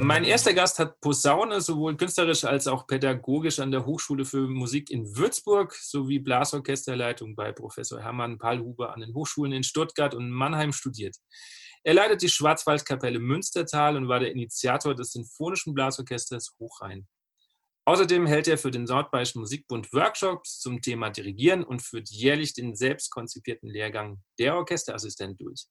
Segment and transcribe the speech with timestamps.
[0.00, 4.90] Mein erster Gast hat Posaune sowohl künstlerisch als auch pädagogisch an der Hochschule für Musik
[4.90, 10.72] in Würzburg sowie Blasorchesterleitung bei Professor Hermann Pallhuber an den Hochschulen in Stuttgart und Mannheim
[10.72, 11.16] studiert.
[11.82, 17.08] Er leitet die Schwarzwaldkapelle Münstertal und war der Initiator des Sinfonischen Blasorchesters Hochrhein.
[17.88, 22.76] Außerdem hält er für den Nordbayerischen Musikbund Workshops zum Thema Dirigieren und führt jährlich den
[22.76, 25.64] selbst konzipierten Lehrgang der Orchesterassistent durch.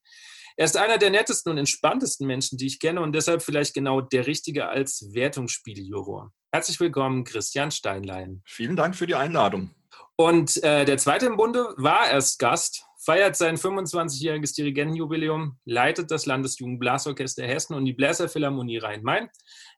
[0.55, 4.02] Er ist einer der nettesten und entspanntesten Menschen, die ich kenne und deshalb vielleicht genau
[4.02, 6.34] der Richtige als Wertungsspieljuror.
[6.52, 8.41] Herzlich willkommen, Christian Steinlein.
[8.48, 9.70] Vielen Dank für die Einladung.
[10.15, 16.26] Und äh, der zweite im Bunde war erst Gast, feiert sein 25-jähriges Dirigentenjubiläum, leitet das
[16.26, 19.30] Landesjugendblasorchester Hessen und die Bläserphilharmonie Rhein-Main.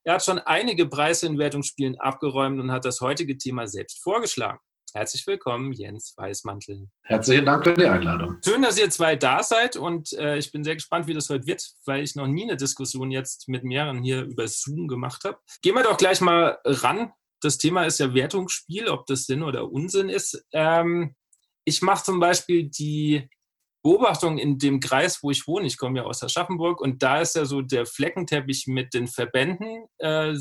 [0.04, 4.58] Er hat schon einige Preise in Wertungsspielen abgeräumt und hat das heutige Thema selbst vorgeschlagen.
[4.96, 6.88] Herzlich willkommen, Jens Weißmantel.
[7.04, 8.38] Herzlichen Dank für die Einladung.
[8.44, 11.46] Schön, dass ihr zwei da seid und äh, ich bin sehr gespannt, wie das heute
[11.46, 15.38] wird, weil ich noch nie eine Diskussion jetzt mit mehreren hier über Zoom gemacht habe.
[15.62, 17.12] Gehen wir doch gleich mal ran.
[17.42, 20.44] Das Thema ist ja Wertungsspiel, ob das Sinn oder Unsinn ist.
[20.52, 21.16] Ähm,
[21.70, 23.30] ich mache zum Beispiel die
[23.84, 25.68] Beobachtung in dem Kreis, wo ich wohne.
[25.68, 29.86] Ich komme ja aus Aschaffenburg und da ist ja so der Fleckenteppich mit den Verbänden
[30.00, 30.36] äh,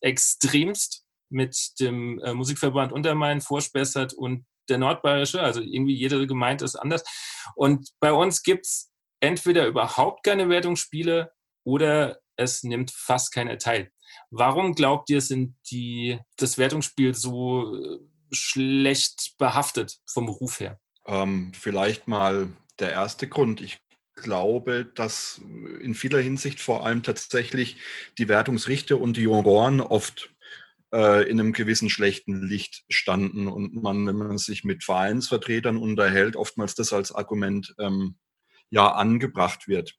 [0.00, 5.40] extremst mit dem äh, Musikverband Untermain, Vorspessert und der Nordbayerische.
[5.40, 7.04] Also irgendwie jede Gemeinde ist anders.
[7.54, 11.32] Und bei uns gibt es entweder überhaupt keine Wertungsspiele
[11.64, 13.90] oder es nimmt fast keiner teil.
[14.30, 17.98] Warum glaubt ihr, sind die, das Wertungsspiel so äh,
[18.34, 20.78] schlecht behaftet vom Ruf her?
[21.06, 23.60] Ähm, vielleicht mal der erste Grund.
[23.60, 23.78] Ich
[24.14, 25.40] glaube, dass
[25.80, 27.76] in vieler Hinsicht vor allem tatsächlich
[28.18, 30.34] die Wertungsrichter und die Juroren oft
[30.92, 36.36] äh, in einem gewissen schlechten Licht standen und man, wenn man sich mit Vereinsvertretern unterhält,
[36.36, 38.16] oftmals das als Argument ähm,
[38.70, 39.96] ja angebracht wird.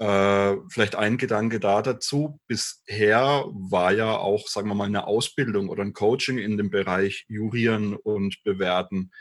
[0.00, 2.40] Äh, vielleicht ein Gedanke da dazu.
[2.46, 7.24] Bisher war ja auch, sagen wir mal, eine Ausbildung oder ein Coaching in dem Bereich
[7.28, 9.12] Jurieren und Bewerten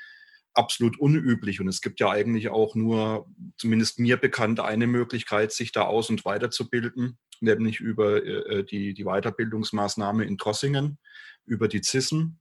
[0.53, 1.61] absolut unüblich.
[1.61, 6.09] Und es gibt ja eigentlich auch nur, zumindest mir bekannt, eine Möglichkeit, sich da aus-
[6.09, 10.97] und weiterzubilden nämlich über äh, äh, die, die Weiterbildungsmaßnahme in Trossingen,
[11.45, 12.37] über die CISM.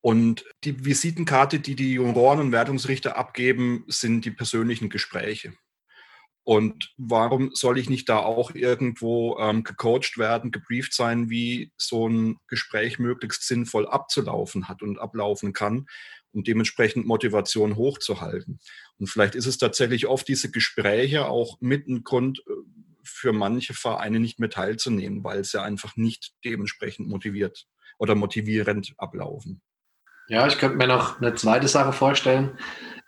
[0.00, 5.54] Und die Visitenkarte, die die Juroren und Wertungsrichter abgeben, sind die persönlichen Gespräche.
[6.44, 12.06] Und warum soll ich nicht da auch irgendwo ähm, gecoacht werden, gebrieft sein, wie so
[12.06, 15.86] ein Gespräch möglichst sinnvoll abzulaufen hat und ablaufen kann
[16.32, 18.60] und dementsprechend Motivation hochzuhalten?
[18.98, 22.52] Und vielleicht ist es tatsächlich oft diese Gespräche auch mit ein Grund, äh,
[23.04, 27.66] für manche Vereine nicht mehr teilzunehmen, weil sie einfach nicht dementsprechend motiviert
[27.98, 29.62] oder motivierend ablaufen.
[30.28, 32.52] Ja, ich könnte mir noch eine zweite Sache vorstellen.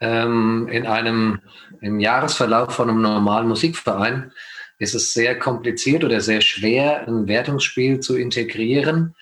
[0.00, 1.40] Ähm, in einem
[1.80, 4.32] im Jahresverlauf von einem normalen Musikverein
[4.78, 9.14] ist es sehr kompliziert oder sehr schwer, ein Wertungsspiel zu integrieren,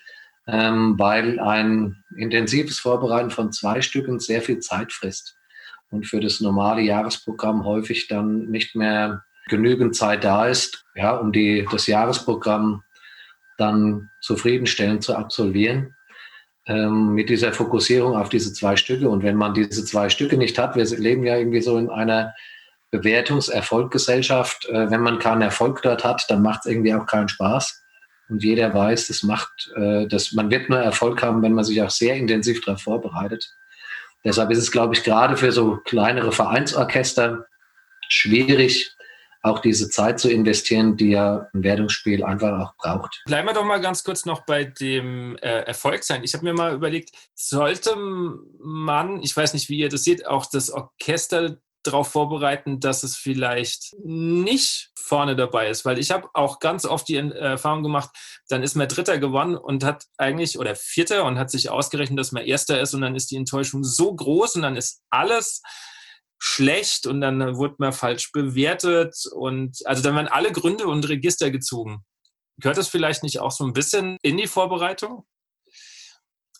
[0.47, 5.37] ähm, weil ein intensives Vorbereiten von zwei Stücken sehr viel Zeit frisst
[5.89, 11.31] und für das normale Jahresprogramm häufig dann nicht mehr genügend Zeit da ist, ja, um
[11.31, 12.83] die, das Jahresprogramm
[13.57, 15.94] dann zufriedenstellend zu absolvieren.
[16.67, 19.07] Ähm, mit dieser Fokussierung auf diese zwei Stücke.
[19.07, 22.33] Und wenn man diese zwei Stücke nicht hat, wir leben ja irgendwie so in einer
[22.89, 24.67] Bewertungserfolggesellschaft.
[24.69, 27.83] Äh, wenn man keinen Erfolg dort hat, dann macht es irgendwie auch keinen Spaß.
[28.29, 31.81] Und jeder weiß, das macht, äh, das, man wird nur Erfolg haben, wenn man sich
[31.83, 33.53] auch sehr intensiv darauf vorbereitet.
[34.23, 37.45] Deshalb ist es, glaube ich, gerade für so kleinere Vereinsorchester
[38.09, 38.94] schwierig,
[39.45, 43.23] auch diese Zeit zu investieren, die ja ein Wertungsspiel einfach auch braucht.
[43.25, 46.23] Bleiben wir doch mal ganz kurz noch bei dem äh, Erfolg sein.
[46.23, 50.47] Ich habe mir mal überlegt, sollte man, ich weiß nicht, wie ihr das seht, auch
[50.47, 56.59] das Orchester darauf vorbereiten, dass es vielleicht nicht vorne dabei ist, weil ich habe auch
[56.59, 58.09] ganz oft die Erfahrung gemacht,
[58.49, 62.31] dann ist man Dritter gewonnen und hat eigentlich oder Vierter und hat sich ausgerechnet, dass
[62.31, 65.61] man Erster ist und dann ist die Enttäuschung so groß und dann ist alles
[66.37, 71.51] schlecht und dann wurde man falsch bewertet und also dann werden alle Gründe und Register
[71.51, 72.03] gezogen.
[72.57, 75.25] Gehört das vielleicht nicht auch so ein bisschen in die Vorbereitung?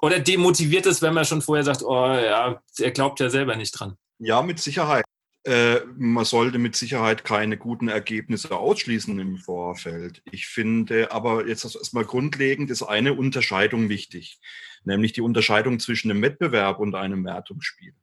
[0.01, 3.71] Oder demotiviert es, wenn man schon vorher sagt, oh ja, er glaubt ja selber nicht
[3.71, 3.95] dran?
[4.19, 5.05] Ja, mit Sicherheit.
[5.45, 10.21] äh, man sollte mit Sicherheit keine guten Ergebnisse ausschließen im Vorfeld.
[10.31, 14.39] Ich finde aber jetzt erstmal grundlegend ist eine Unterscheidung wichtig,
[14.83, 17.93] nämlich die Unterscheidung zwischen einem Wettbewerb und einem Wertungsspiel.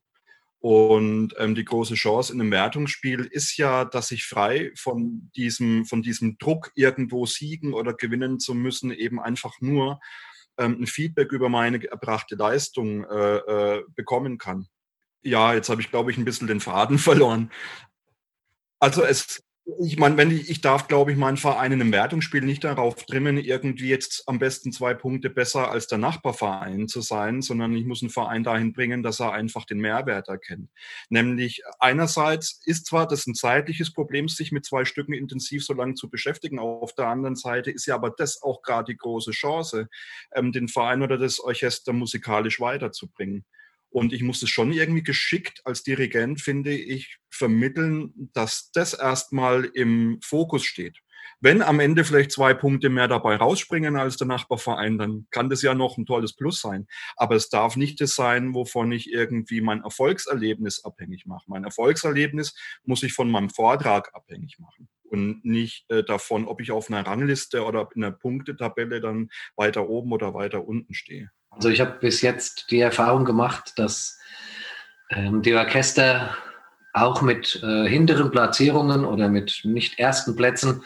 [0.62, 5.84] Und ähm, die große Chance in einem Wertungsspiel ist ja, dass ich frei von diesem,
[5.86, 9.98] von diesem Druck, irgendwo siegen oder gewinnen zu müssen, eben einfach nur
[10.58, 14.68] ähm, ein Feedback über meine erbrachte Leistung äh, äh, bekommen kann.
[15.22, 17.50] Ja, jetzt habe ich, glaube ich, ein bisschen den Faden verloren.
[18.78, 19.42] Also es,
[19.80, 23.06] ich meine, wenn ich, ich darf, glaube ich, meinen Verein in einem Wertungsspiel nicht darauf
[23.06, 27.84] trimmen, irgendwie jetzt am besten zwei Punkte besser als der Nachbarverein zu sein, sondern ich
[27.84, 30.68] muss einen Verein dahin bringen, dass er einfach den Mehrwert erkennt.
[31.10, 35.94] Nämlich einerseits ist zwar das ein zeitliches Problem, sich mit zwei Stücken intensiv so lange
[35.94, 36.58] zu beschäftigen.
[36.58, 39.88] Auf der anderen Seite ist ja aber das auch gerade die große Chance,
[40.34, 43.44] ähm, den Verein oder das Orchester musikalisch weiterzubringen.
[43.92, 49.64] Und ich muss es schon irgendwie geschickt als Dirigent, finde ich, vermitteln, dass das erstmal
[49.64, 50.98] im Fokus steht.
[51.40, 55.60] Wenn am Ende vielleicht zwei Punkte mehr dabei rausspringen als der Nachbarverein, dann kann das
[55.60, 56.86] ja noch ein tolles Plus sein.
[57.16, 61.44] Aber es darf nicht das sein, wovon ich irgendwie mein Erfolgserlebnis abhängig mache.
[61.48, 62.54] Mein Erfolgserlebnis
[62.84, 67.06] muss ich von meinem Vortrag abhängig machen und nicht äh, davon, ob ich auf einer
[67.06, 71.30] Rangliste oder in einer Punktetabelle dann weiter oben oder weiter unten stehe.
[71.54, 74.19] Also ich habe bis jetzt die Erfahrung gemacht, dass
[75.10, 76.37] ähm, die Orchester
[76.93, 80.82] auch mit äh, hinteren Platzierungen oder mit nicht ersten Plätzen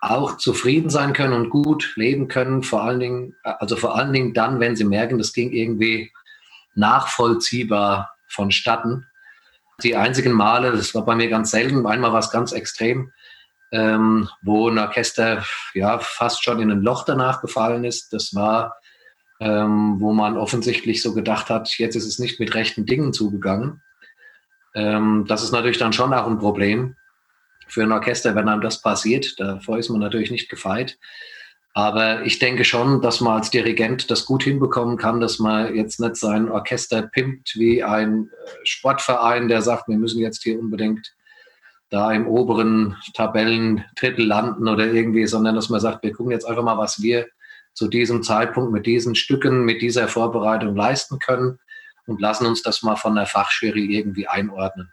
[0.00, 2.62] auch zufrieden sein können und gut leben können.
[2.62, 6.12] Vor allen Dingen, äh, also vor allen Dingen dann, wenn sie merken, das ging irgendwie
[6.74, 9.06] nachvollziehbar vonstatten.
[9.82, 13.12] Die einzigen Male, das war bei mir ganz selten, einmal war es ganz extrem,
[13.72, 15.44] ähm, wo ein Orchester
[15.74, 18.12] ja fast schon in ein Loch danach gefallen ist.
[18.12, 18.76] Das war
[19.40, 23.82] ähm, wo man offensichtlich so gedacht hat, jetzt ist es nicht mit rechten Dingen zugegangen.
[24.74, 26.96] Ähm, das ist natürlich dann schon auch ein Problem
[27.68, 29.38] für ein Orchester, wenn einem das passiert.
[29.38, 30.98] Davor ist man natürlich nicht gefeit.
[31.74, 36.00] Aber ich denke schon, dass man als Dirigent das gut hinbekommen kann, dass man jetzt
[36.00, 41.14] nicht sein Orchester pimpt wie ein äh, Sportverein, der sagt, wir müssen jetzt hier unbedingt
[41.90, 46.64] da im oberen Tabellendrittel landen oder irgendwie, sondern dass man sagt, wir gucken jetzt einfach
[46.64, 47.26] mal, was wir
[47.76, 51.58] zu diesem Zeitpunkt mit diesen Stücken, mit dieser Vorbereitung leisten können
[52.06, 54.90] und lassen uns das mal von der Fachjury irgendwie einordnen.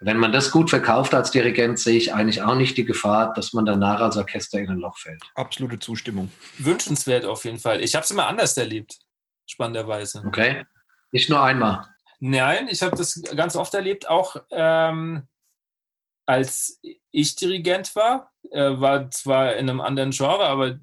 [0.00, 3.52] Wenn man das gut verkauft als Dirigent, sehe ich eigentlich auch nicht die Gefahr, dass
[3.52, 5.22] man danach als Orchester in ein Loch fällt.
[5.34, 6.30] Absolute Zustimmung.
[6.58, 7.82] Wünschenswert auf jeden Fall.
[7.82, 8.98] Ich habe es immer anders erlebt,
[9.46, 10.22] spannenderweise.
[10.26, 10.64] Okay.
[11.10, 11.86] Nicht nur einmal.
[12.20, 15.26] Nein, ich habe das ganz oft erlebt, auch ähm,
[16.26, 16.80] als
[17.10, 20.78] ich Dirigent war, äh, war zwar in einem anderen Genre, aber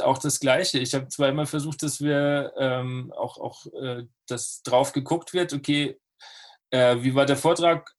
[0.00, 0.78] auch das Gleiche.
[0.78, 5.52] Ich habe zwar immer versucht, dass wir ähm, auch, auch äh, dass drauf geguckt wird,
[5.52, 5.98] okay,
[6.70, 7.94] äh, wie war der Vortrag,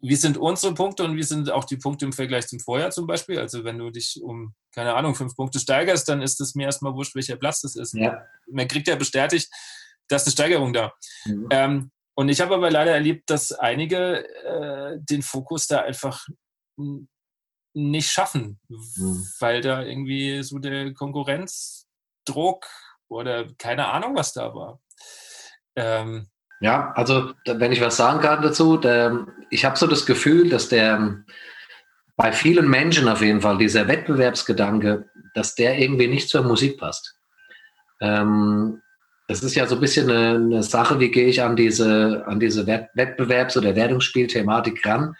[0.00, 3.06] wie sind unsere Punkte und wie sind auch die Punkte im Vergleich zum Vorjahr zum
[3.06, 3.38] Beispiel.
[3.38, 6.94] Also wenn du dich um, keine Ahnung, fünf Punkte steigerst, dann ist es mir erstmal
[6.94, 7.94] wurscht, welcher Platz das ist.
[7.94, 8.22] Ja.
[8.50, 9.50] Man kriegt ja bestätigt,
[10.08, 10.92] dass eine Steigerung da.
[11.24, 11.48] Mhm.
[11.50, 16.26] Ähm, und ich habe aber leider erlebt, dass einige äh, den Fokus da einfach
[17.74, 19.26] nicht schaffen, hm.
[19.40, 22.66] weil da irgendwie so der Konkurrenzdruck
[23.08, 24.80] oder keine Ahnung, was da war.
[25.76, 26.28] Ähm,
[26.60, 30.68] ja, also wenn ich was sagen kann dazu, der, ich habe so das Gefühl, dass
[30.68, 31.24] der
[32.16, 37.16] bei vielen Menschen auf jeden Fall dieser Wettbewerbsgedanke, dass der irgendwie nicht zur Musik passt.
[38.00, 38.80] Ähm,
[39.26, 42.38] das ist ja so ein bisschen eine, eine Sache, wie gehe ich an diese, an
[42.38, 45.16] diese Wettbewerbs- oder Wertungsspielthematik ran.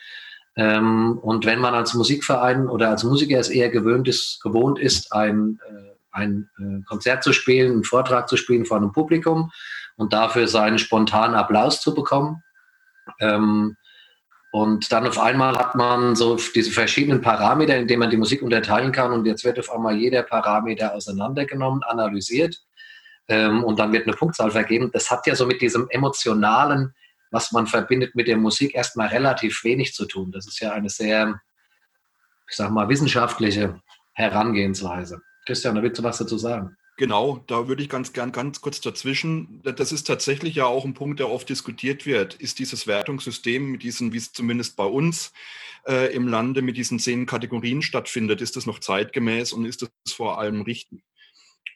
[0.57, 5.13] Ähm, und wenn man als Musikverein oder als Musiker es eher gewöhnt ist, gewohnt ist,
[5.13, 9.51] ein, äh, ein äh, Konzert zu spielen, einen Vortrag zu spielen vor einem Publikum
[9.97, 12.43] und dafür seinen spontanen Applaus zu bekommen.
[13.21, 13.77] Ähm,
[14.53, 18.41] und dann auf einmal hat man so diese verschiedenen Parameter, in denen man die Musik
[18.41, 19.11] unterteilen kann.
[19.11, 22.63] Und jetzt wird auf einmal jeder Parameter auseinandergenommen, analysiert.
[23.27, 24.91] Ähm, und dann wird eine Punktzahl vergeben.
[24.93, 26.95] Das hat ja so mit diesem emotionalen
[27.35, 30.31] was man verbindet mit der Musik, erstmal relativ wenig zu tun.
[30.31, 31.41] Das ist ja eine sehr,
[32.49, 33.81] ich sag mal, wissenschaftliche
[34.13, 35.21] Herangehensweise.
[35.45, 36.77] Christian, da willst du was dazu sagen?
[36.97, 39.61] Genau, da würde ich ganz gern ganz kurz dazwischen.
[39.65, 42.35] Das ist tatsächlich ja auch ein Punkt, der oft diskutiert wird.
[42.35, 45.33] Ist dieses Wertungssystem mit diesen, wie es zumindest bei uns
[45.89, 49.91] äh, im Lande mit diesen zehn Kategorien stattfindet, ist das noch zeitgemäß und ist das
[50.13, 51.03] vor allem richtig?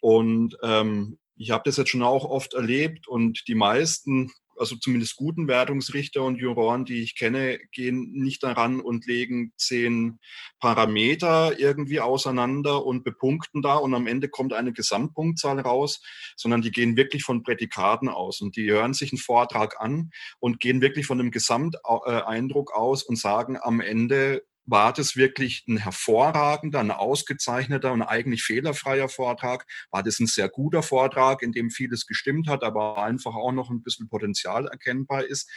[0.01, 5.17] Und ähm, ich habe das jetzt schon auch oft erlebt und die meisten also zumindest
[5.17, 10.19] guten Wertungsrichter und Juroren, die ich kenne, gehen nicht daran und legen zehn
[10.61, 16.01] Parameter irgendwie auseinander und bepunkten da und am Ende kommt eine Gesamtpunktzahl raus,
[16.37, 20.11] sondern die gehen wirklich von Prädikaten aus und die hören sich einen Vortrag an
[20.41, 25.79] und gehen wirklich von dem Gesamteindruck aus und sagen am Ende, war das wirklich ein
[25.79, 29.67] hervorragender, ein ausgezeichneter und eigentlich fehlerfreier Vortrag?
[29.91, 33.71] War das ein sehr guter Vortrag, in dem vieles gestimmt hat, aber einfach auch noch
[33.71, 35.51] ein bisschen Potenzial erkennbar ist?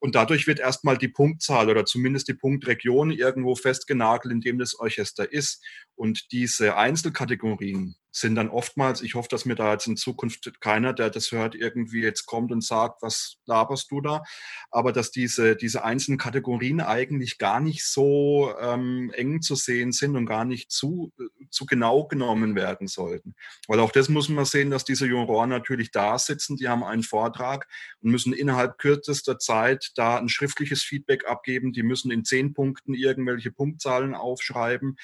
[0.00, 4.74] Und dadurch wird erstmal die Punktzahl oder zumindest die Punktregion irgendwo festgenagelt, in dem das
[4.78, 5.64] Orchester ist.
[5.94, 10.92] Und diese Einzelkategorien, sind dann oftmals, ich hoffe, dass mir da jetzt in Zukunft keiner,
[10.92, 14.22] der das hört, irgendwie jetzt kommt und sagt, was laberst du da?
[14.70, 20.16] Aber dass diese, diese einzelnen Kategorien eigentlich gar nicht so ähm, eng zu sehen sind
[20.16, 21.12] und gar nicht zu,
[21.50, 23.34] zu genau genommen werden sollten.
[23.66, 27.02] Weil auch das muss man sehen, dass diese Juroren natürlich da sitzen, die haben einen
[27.02, 27.66] Vortrag
[28.02, 31.72] und müssen innerhalb kürzester Zeit da ein schriftliches Feedback abgeben.
[31.72, 34.98] Die müssen in zehn Punkten irgendwelche Punktzahlen aufschreiben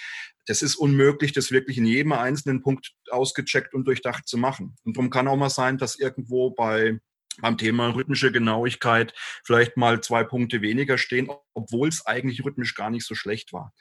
[0.48, 4.76] das ist unmöglich, das wirklich in jedem einzelnen Punkt ausgecheckt und durchdacht zu machen.
[4.84, 6.98] Und darum kann auch mal sein, dass irgendwo bei
[7.40, 9.14] beim Thema rhythmische Genauigkeit
[9.44, 13.72] vielleicht mal zwei Punkte weniger stehen, obwohl es eigentlich rhythmisch gar nicht so schlecht war.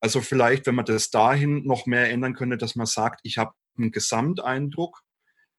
[0.00, 3.52] Also vielleicht, wenn man das dahin noch mehr ändern könnte, dass man sagt, ich habe
[3.76, 5.02] einen Gesamteindruck,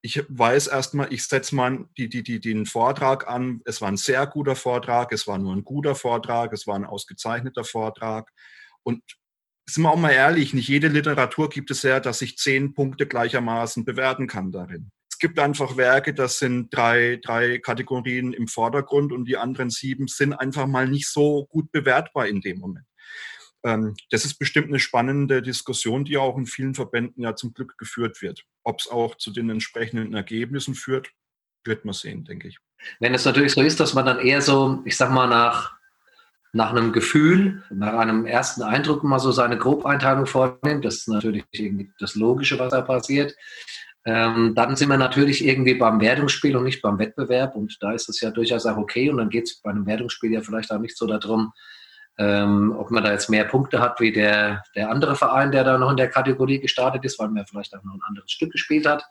[0.02, 3.62] ich weiß erstmal, ich setze mal die, die, die, den Vortrag an.
[3.66, 6.86] Es war ein sehr guter Vortrag, es war nur ein guter Vortrag, es war ein
[6.86, 8.32] ausgezeichneter Vortrag.
[8.84, 9.04] Und
[9.74, 13.06] sind wir auch mal ehrlich, nicht jede Literatur gibt es ja, dass ich zehn Punkte
[13.06, 14.92] gleichermaßen bewerten kann darin.
[15.12, 20.08] Es gibt einfach Werke, das sind drei, drei Kategorien im Vordergrund und die anderen sieben
[20.08, 22.86] sind einfach mal nicht so gut bewertbar in dem Moment.
[23.64, 27.78] Ähm, das ist bestimmt eine spannende Diskussion, die auch in vielen Verbänden ja zum Glück
[27.78, 28.46] geführt wird.
[28.64, 31.12] Ob es auch zu den entsprechenden Ergebnissen führt,
[31.66, 32.60] wird man sehen, denke ich.
[33.00, 35.79] Wenn es natürlich so ist, dass man dann eher so, ich sag mal, nach
[36.52, 40.84] nach einem Gefühl, nach einem ersten Eindruck mal so seine Grobeinteilung vornimmt.
[40.84, 43.36] Das ist natürlich irgendwie das Logische, was da passiert.
[44.06, 47.56] Ähm, dann sind wir natürlich irgendwie beim Wertungsspiel und nicht beim Wettbewerb.
[47.56, 49.10] Und da ist es ja durchaus auch okay.
[49.10, 51.54] Und dann geht es bei einem Wertungsspiel ja vielleicht auch nicht so darum,
[52.18, 55.78] ähm, ob man da jetzt mehr Punkte hat wie der, der andere Verein, der da
[55.78, 58.88] noch in der Kategorie gestartet ist, weil man vielleicht auch noch ein anderes Stück gespielt
[58.88, 59.06] hat.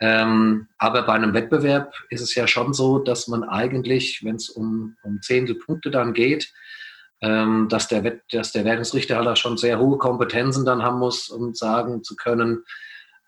[0.00, 4.48] Ähm, aber bei einem Wettbewerb ist es ja schon so, dass man eigentlich, wenn es
[4.48, 6.50] um, um Zehntelpunkte dann geht,
[7.20, 10.98] ähm, dass, der Wett, dass der Wertungsrichter halt auch schon sehr hohe Kompetenzen dann haben
[10.98, 12.64] muss, um sagen zu können,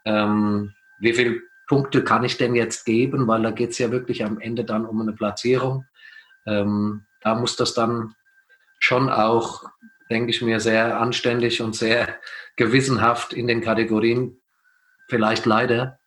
[0.07, 4.25] ähm, wie viele Punkte kann ich denn jetzt geben, weil da geht es ja wirklich
[4.25, 5.85] am Ende dann um eine Platzierung.
[6.47, 8.15] Ähm, da muss das dann
[8.79, 9.65] schon auch,
[10.11, 12.17] denke ich mir, sehr anständig und sehr
[12.57, 14.41] gewissenhaft in den Kategorien
[15.09, 15.99] vielleicht leider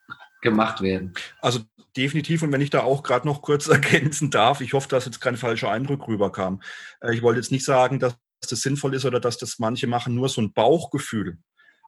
[0.46, 1.14] gemacht werden.
[1.42, 1.60] Also
[1.98, 2.42] definitiv.
[2.42, 5.36] Und wenn ich da auch gerade noch kurz ergänzen darf, ich hoffe, dass jetzt kein
[5.36, 6.62] falscher Eindruck rüberkam.
[7.02, 8.16] Äh, ich wollte jetzt nicht sagen, dass
[8.50, 11.40] das sinnvoll ist oder dass das manche machen, nur so ein Bauchgefühl.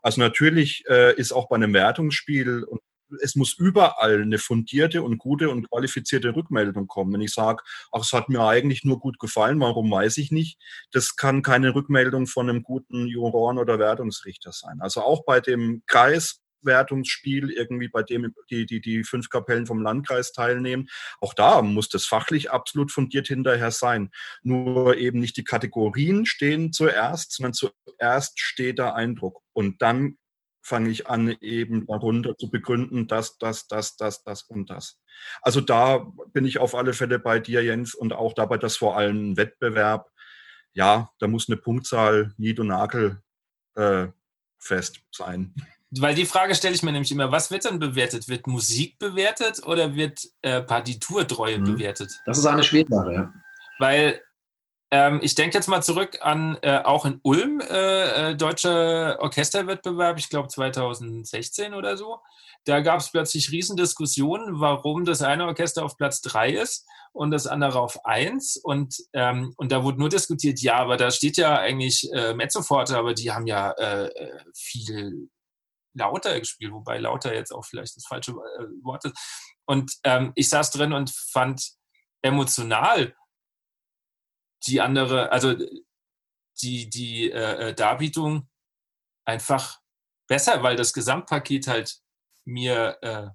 [0.02, 2.82] Also natürlich äh, ist auch bei einem Wertungsspiel und
[3.22, 7.14] es muss überall eine fundierte und gute und qualifizierte Rückmeldung kommen.
[7.14, 10.60] Wenn ich sage, ach, es hat mir eigentlich nur gut gefallen, warum weiß ich nicht,
[10.92, 14.80] das kann keine Rückmeldung von einem guten Juroren oder Wertungsrichter sein.
[14.82, 19.82] Also auch bei dem Kreis Wertungsspiel irgendwie, bei dem die, die, die fünf Kapellen vom
[19.82, 20.88] Landkreis teilnehmen.
[21.20, 24.10] Auch da muss das fachlich absolut fundiert hinterher sein.
[24.44, 29.42] Nur eben nicht die Kategorien stehen zuerst, sondern zuerst steht der Eindruck.
[29.54, 30.18] Und dann
[30.68, 35.00] fange ich an, eben darunter zu begründen, das, das, das, das, das und das.
[35.42, 38.98] Also da bin ich auf alle Fälle bei dir, Jens, und auch dabei, dass vor
[38.98, 40.12] allem ein Wettbewerb,
[40.74, 43.22] ja, da muss eine Punktzahl nied- und nagel
[43.76, 44.08] äh,
[44.60, 45.56] fest sein.
[45.92, 48.28] Weil die Frage stelle ich mir nämlich immer, was wird dann bewertet?
[48.28, 51.64] Wird Musik bewertet oder wird äh, Partiturdreue mhm.
[51.64, 52.12] bewertet?
[52.26, 53.34] Das ist eine Schwierige ja.
[53.80, 54.22] Weil
[54.92, 60.18] ähm, ich denke jetzt mal zurück an äh, auch in Ulm, äh, äh deutscher Orchesterwettbewerb,
[60.18, 62.20] ich glaube 2016 oder so.
[62.66, 67.48] Da gab es plötzlich Riesendiskussionen, warum das eine Orchester auf Platz 3 ist und das
[67.48, 68.58] andere auf 1.
[68.58, 72.98] Und, ähm, und da wurde nur diskutiert, ja, aber da steht ja eigentlich äh, Mezzoforte,
[72.98, 75.30] aber die haben ja äh, äh viel
[75.98, 79.18] lauter gespielt, wobei lauter jetzt auch vielleicht das falsche äh, Wort ist.
[79.66, 81.74] Und ähm, ich saß drin und fand
[82.22, 83.16] emotional
[84.66, 85.56] die andere, also
[86.62, 88.50] die, die äh, äh, Darbietung
[89.26, 89.80] einfach
[90.28, 92.00] besser, weil das Gesamtpaket halt
[92.46, 93.28] mir äh,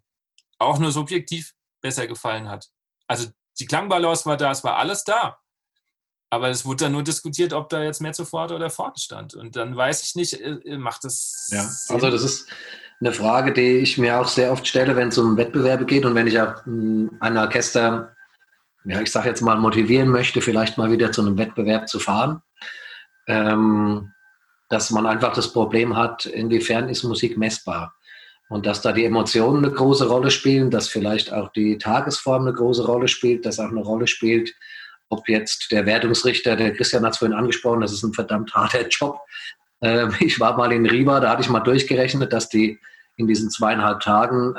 [0.59, 1.53] auch nur subjektiv
[1.83, 2.71] besser gefallen hat.
[3.07, 5.42] Also die Klangbalance war da, es war alles da.
[6.33, 9.35] Aber es wurde dann nur diskutiert, ob da jetzt mehr zuvor oder vorne stand.
[9.35, 11.51] Und dann weiß ich nicht, äh, äh, macht das.
[11.53, 11.97] Ja, Sinn?
[11.97, 12.49] also das ist
[13.01, 16.15] eine Frage, die ich mir auch sehr oft stelle, wenn es um Wettbewerbe geht und
[16.15, 18.17] wenn ich auch hm, ein Orchester
[18.85, 22.41] ja, ich sage jetzt mal, motivieren möchte, vielleicht mal wieder zu einem Wettbewerb zu fahren.
[23.27, 24.13] Ähm,
[24.71, 27.95] dass man einfach das Problem hat, inwiefern ist Musik messbar?
[28.49, 32.55] Und dass da die Emotionen eine große Rolle spielen, dass vielleicht auch die Tagesform eine
[32.55, 34.55] große Rolle spielt, dass auch eine Rolle spielt,
[35.13, 38.89] ob jetzt der Wertungsrichter, der Christian hat es vorhin angesprochen, das ist ein verdammt harter
[38.89, 39.21] Job.
[39.83, 42.81] Ähm, ich war mal in Riva, da hatte ich mal durchgerechnet, dass die
[43.17, 44.55] in diesen zweieinhalb Tagen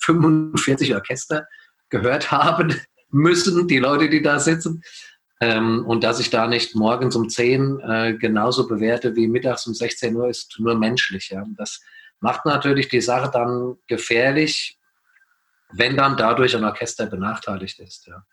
[0.00, 1.48] 45 äh, Orchester
[1.88, 4.82] gehört haben müssen, die Leute, die da sitzen.
[5.40, 9.72] Ähm, und dass ich da nicht morgens um 10 äh, genauso bewerte wie mittags um
[9.72, 11.30] 16 Uhr, ist nur menschlich.
[11.30, 11.42] Ja.
[11.56, 11.80] Das
[12.20, 14.78] macht natürlich die Sache dann gefährlich,
[15.72, 18.06] wenn dann dadurch ein Orchester benachteiligt ist.
[18.06, 18.26] Ja.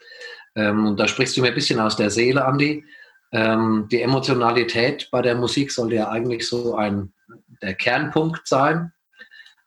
[0.58, 2.84] Ähm, und da sprichst du mir ein bisschen aus der Seele, Andi.
[3.32, 7.14] Ähm, die Emotionalität bei der Musik sollte ja eigentlich so ein
[7.62, 8.92] der Kernpunkt sein.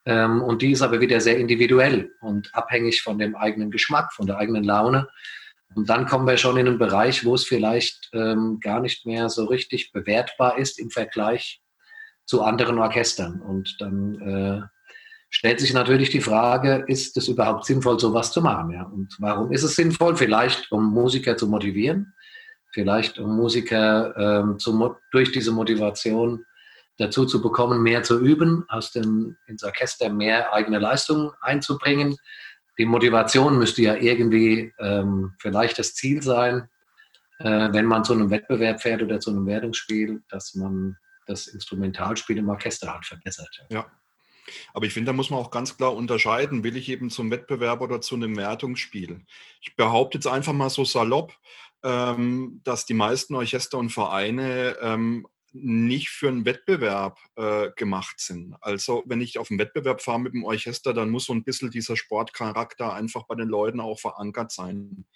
[0.07, 4.27] Ähm, und die ist aber wieder sehr individuell und abhängig von dem eigenen Geschmack, von
[4.27, 5.09] der eigenen Laune.
[5.75, 9.29] Und dann kommen wir schon in einen Bereich, wo es vielleicht ähm, gar nicht mehr
[9.29, 11.63] so richtig bewertbar ist im Vergleich
[12.25, 13.41] zu anderen Orchestern.
[13.41, 14.80] Und dann äh,
[15.31, 18.73] stellt sich natürlich die Frage, ist es überhaupt sinnvoll, sowas zu machen?
[18.73, 18.83] Ja?
[18.83, 20.17] Und warum ist es sinnvoll?
[20.17, 22.13] Vielleicht, um Musiker zu motivieren,
[22.73, 26.45] vielleicht um Musiker ähm, zu, durch diese Motivation
[26.99, 32.17] dazu zu bekommen, mehr zu üben, aus dem, ins Orchester mehr eigene Leistungen einzubringen.
[32.79, 36.69] Die Motivation müsste ja irgendwie ähm, vielleicht das Ziel sein,
[37.39, 40.97] äh, wenn man zu einem Wettbewerb fährt oder zu einem Wertungsspiel, dass man
[41.27, 43.65] das Instrumentalspiel im Orchester halt verbessert.
[43.71, 43.87] Ja.
[44.73, 47.81] Aber ich finde, da muss man auch ganz klar unterscheiden, will ich eben zum Wettbewerb
[47.81, 49.25] oder zu einem Wertungsspiel.
[49.61, 51.37] Ich behaupte jetzt einfach mal so salopp,
[51.83, 58.55] ähm, dass die meisten Orchester und Vereine ähm, nicht für einen Wettbewerb äh, gemacht sind.
[58.61, 61.71] Also wenn ich auf einen Wettbewerb fahre mit dem Orchester, dann muss so ein bisschen
[61.71, 65.07] dieser Sportcharakter einfach bei den Leuten auch verankert sein.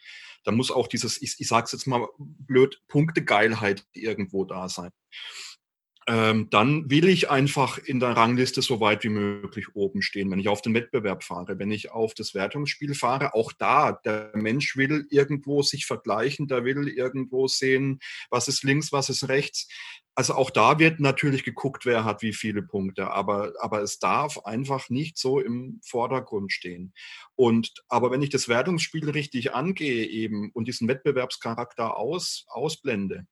[0.42, 4.90] Da muss auch dieses, ich, ich sage es jetzt mal blöd, Punktegeilheit irgendwo da sein
[6.06, 10.38] ähm, dann will ich einfach in der Rangliste so weit wie möglich oben stehen, wenn
[10.38, 13.34] ich auf den Wettbewerb fahre, wenn ich auf das Wertungsspiel fahre.
[13.34, 18.92] Auch da, der Mensch will irgendwo sich vergleichen, der will irgendwo sehen, was ist links,
[18.92, 19.68] was ist rechts.
[20.16, 24.38] Also auch da wird natürlich geguckt, wer hat wie viele Punkte, aber, aber es darf
[24.44, 26.92] einfach nicht so im Vordergrund stehen.
[27.34, 33.26] Und aber wenn ich das Wertungsspiel richtig angehe eben und diesen Wettbewerbscharakter aus, ausblende,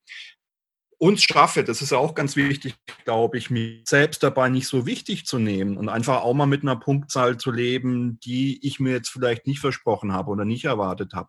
[1.02, 4.86] uns schaffe, das ist ja auch ganz wichtig, glaube ich, mich selbst dabei nicht so
[4.86, 8.92] wichtig zu nehmen und einfach auch mal mit einer Punktzahl zu leben, die ich mir
[8.92, 11.28] jetzt vielleicht nicht versprochen habe oder nicht erwartet habe.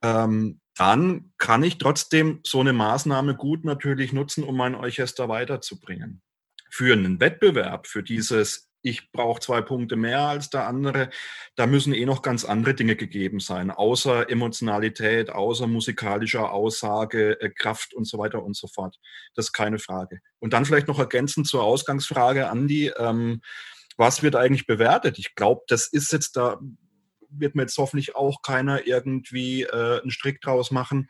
[0.00, 6.22] Ähm, dann kann ich trotzdem so eine Maßnahme gut natürlich nutzen, um mein Orchester weiterzubringen.
[6.70, 11.08] Für einen Wettbewerb, für dieses ich brauche zwei Punkte mehr als der andere.
[11.56, 17.48] Da müssen eh noch ganz andere Dinge gegeben sein, außer Emotionalität, außer musikalischer Aussage, äh,
[17.48, 19.00] Kraft und so weiter und so fort.
[19.34, 20.20] Das ist keine Frage.
[20.38, 23.40] Und dann vielleicht noch ergänzend zur Ausgangsfrage, Andi, ähm,
[23.96, 25.18] was wird eigentlich bewertet?
[25.18, 26.60] Ich glaube, das ist jetzt da,
[27.30, 31.08] wird mir jetzt hoffentlich auch keiner irgendwie äh, einen Strick draus machen.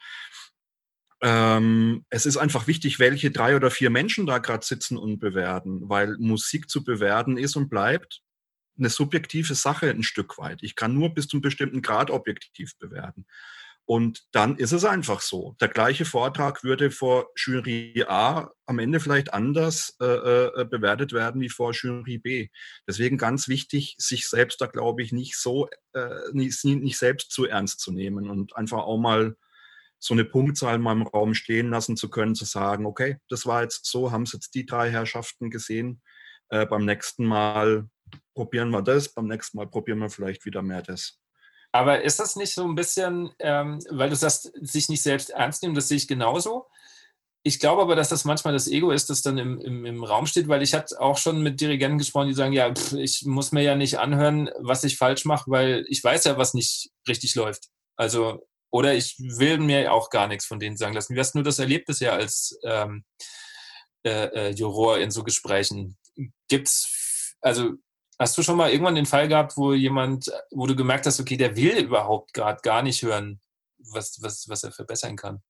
[1.26, 5.88] Ähm, es ist einfach wichtig, welche drei oder vier Menschen da gerade sitzen und bewerten,
[5.88, 8.20] weil Musik zu bewerten ist und bleibt
[8.78, 10.62] eine subjektive Sache ein Stück weit.
[10.62, 13.24] Ich kann nur bis zu einem bestimmten Grad objektiv bewerten.
[13.86, 15.56] Und dann ist es einfach so.
[15.60, 21.40] Der gleiche Vortrag würde vor Jury A am Ende vielleicht anders äh, äh, bewertet werden
[21.40, 22.48] wie vor Jury B.
[22.86, 27.46] Deswegen ganz wichtig, sich selbst da, glaube ich, nicht so, äh, nicht, nicht selbst zu
[27.46, 29.36] ernst zu nehmen und einfach auch mal
[30.04, 33.62] so eine Punktzahl mal im Raum stehen lassen zu können, zu sagen, okay, das war
[33.62, 36.02] jetzt so, haben es jetzt die drei Herrschaften gesehen.
[36.50, 37.88] Äh, beim nächsten Mal
[38.34, 41.18] probieren wir das, beim nächsten Mal probieren wir vielleicht wieder mehr das.
[41.72, 45.62] Aber ist das nicht so ein bisschen, ähm, weil du sagst, sich nicht selbst ernst
[45.62, 46.66] nehmen, das sehe ich genauso.
[47.42, 50.26] Ich glaube aber, dass das manchmal das Ego ist, das dann im, im, im Raum
[50.26, 53.52] steht, weil ich hatte auch schon mit Dirigenten gesprochen, die sagen, ja, pff, ich muss
[53.52, 57.34] mir ja nicht anhören, was ich falsch mache, weil ich weiß ja, was nicht richtig
[57.36, 57.70] läuft.
[57.96, 61.14] Also oder ich will mir auch gar nichts von denen sagen lassen.
[61.14, 63.04] Du hast nur das erlebt bisher als ähm,
[64.02, 65.96] äh, äh, Juror in so Gesprächen.
[66.48, 67.74] Gibt's, also
[68.18, 71.36] hast du schon mal irgendwann den Fall gehabt, wo jemand, wo du gemerkt hast, okay,
[71.36, 73.40] der will überhaupt gerade gar nicht hören,
[73.92, 75.40] was, was, was er verbessern kann?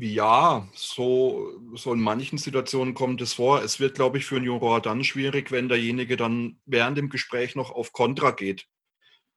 [0.00, 3.62] Ja, so, so in manchen Situationen kommt es vor.
[3.62, 7.54] Es wird, glaube ich, für einen Juror dann schwierig, wenn derjenige dann während dem Gespräch
[7.54, 8.66] noch auf Kontra geht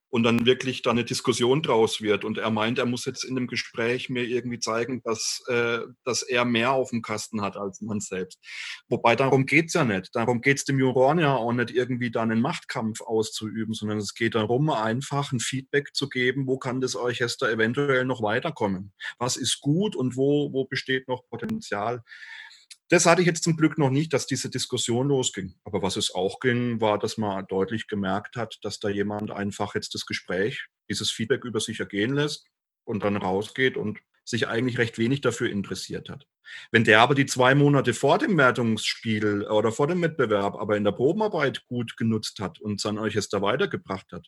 [0.09, 2.23] und dann wirklich da eine Diskussion draus wird.
[2.23, 6.21] Und er meint, er muss jetzt in dem Gespräch mir irgendwie zeigen, dass, äh, dass
[6.21, 8.39] er mehr auf dem Kasten hat als man selbst.
[8.87, 10.15] Wobei darum geht's ja nicht.
[10.15, 14.35] Darum geht's dem Juroren ja auch nicht irgendwie da einen Machtkampf auszuüben, sondern es geht
[14.35, 18.93] darum, einfach ein Feedback zu geben, wo kann das Orchester eventuell noch weiterkommen.
[19.17, 22.03] Was ist gut und wo, wo besteht noch Potenzial.
[22.89, 25.55] Das hatte ich jetzt zum Glück noch nicht, dass diese Diskussion losging.
[25.63, 29.73] Aber was es auch ging, war, dass man deutlich gemerkt hat, dass da jemand einfach
[29.73, 32.45] jetzt das Gespräch, dieses Feedback über sich ergehen lässt
[32.83, 36.27] und dann rausgeht und sich eigentlich recht wenig dafür interessiert hat.
[36.71, 40.83] Wenn der aber die zwei Monate vor dem Wertungsspiel oder vor dem Wettbewerb aber in
[40.83, 44.27] der Probenarbeit gut genutzt hat und sein Orchester weitergebracht hat,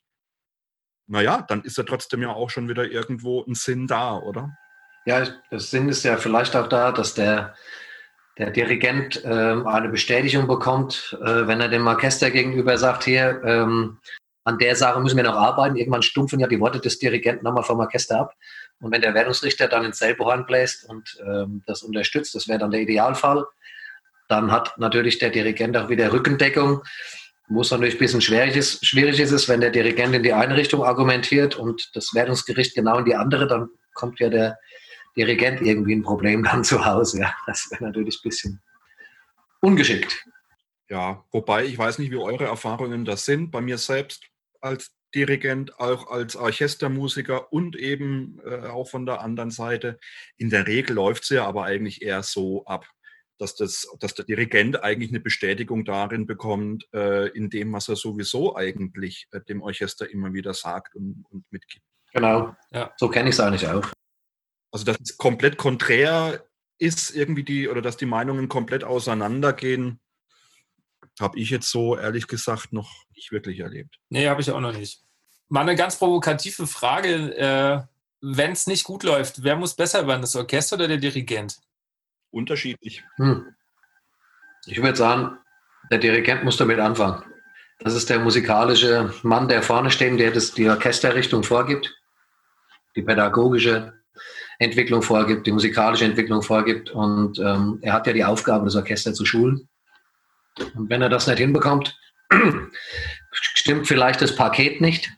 [1.08, 4.56] naja, dann ist ja trotzdem ja auch schon wieder irgendwo ein Sinn da, oder?
[5.06, 7.56] Ja, der Sinn ist ja vielleicht auch da, dass der
[8.38, 13.98] der Dirigent äh, eine Bestätigung bekommt, äh, wenn er dem Orchester gegenüber sagt, hier, ähm,
[14.44, 15.76] an der Sache müssen wir noch arbeiten.
[15.76, 18.34] Irgendwann stumpfen ja die Worte des Dirigenten nochmal vom Orchester ab.
[18.80, 22.60] Und wenn der Wertungsrichter dann ins selbe Horn bläst und ähm, das unterstützt, das wäre
[22.60, 23.46] dann der Idealfall,
[24.30, 26.84] dann hat natürlich der Dirigent auch wieder Rückendeckung.
[27.50, 30.56] Wo es natürlich ein bisschen schwierig ist, schwierig ist, wenn der Dirigent in die eine
[30.58, 34.58] Richtung argumentiert und das Wertungsgericht genau in die andere, dann kommt ja der
[35.18, 37.22] Dirigent irgendwie ein Problem dann zu Hause.
[37.22, 38.62] Ja, das wäre natürlich ein bisschen
[39.62, 40.26] ungeschickt.
[40.90, 43.52] Ja, wobei ich weiß nicht, wie eure Erfahrungen das sind.
[43.52, 44.24] Bei mir selbst
[44.62, 50.00] als Dirigent, auch als Orchestermusiker und eben äh, auch von der anderen Seite.
[50.38, 52.86] In der Regel läuft es ja aber eigentlich eher so ab,
[53.38, 57.96] dass, das, dass der Dirigent eigentlich eine Bestätigung darin bekommt, äh, in dem, was er
[57.96, 61.86] sowieso eigentlich äh, dem Orchester immer wieder sagt und, und mitgibt.
[62.14, 62.92] Genau, ja.
[62.98, 63.92] so kenne ich es eigentlich auch.
[64.72, 66.44] Also dass es komplett konträr
[66.78, 70.00] ist irgendwie die, oder dass die Meinungen komplett auseinandergehen,
[71.20, 73.98] habe ich jetzt so ehrlich gesagt noch nicht wirklich erlebt.
[74.10, 75.02] Nee, habe ich auch noch nicht.
[75.50, 77.36] Mal eine ganz provokative Frage.
[77.38, 77.82] Äh,
[78.22, 81.58] Wenn es nicht gut läuft, wer muss besser werden, das Orchester oder der Dirigent?
[82.30, 83.04] Unterschiedlich.
[83.16, 83.56] Hm.
[84.66, 85.38] Ich würde sagen,
[85.90, 87.24] der Dirigent muss damit anfangen.
[87.80, 91.96] Das ist der musikalische Mann, der vorne steht, der das, die Orchesterrichtung vorgibt,
[92.96, 93.94] die pädagogische,
[94.60, 96.90] Entwicklung vorgibt, die musikalische Entwicklung vorgibt.
[96.90, 99.68] Und ähm, er hat ja die Aufgabe, das Orchester zu schulen.
[100.76, 101.98] Und wenn er das nicht hinbekommt,
[103.32, 105.12] stimmt vielleicht das Paket nicht.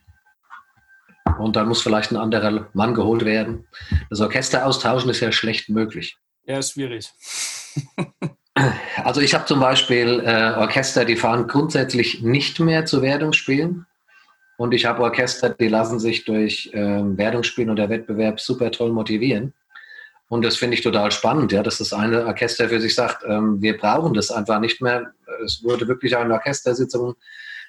[1.37, 3.65] Und dann muss vielleicht ein anderer Mann geholt werden.
[4.09, 6.17] Das Orchester austauschen ist ja schlecht möglich.
[6.45, 7.09] Ja, ist schwierig.
[9.03, 13.85] also ich habe zum Beispiel äh, Orchester, die fahren grundsätzlich nicht mehr zu Wertungsspielen.
[14.59, 19.53] Und ich habe Orchester, die lassen sich durch ähm, Wertungsspielen oder Wettbewerb super toll motivieren.
[20.27, 23.61] Und das finde ich total spannend, ja, dass das eine Orchester für sich sagt, ähm,
[23.61, 25.13] wir brauchen das einfach nicht mehr.
[25.45, 27.15] Es wurde wirklich eine Orchestersitzung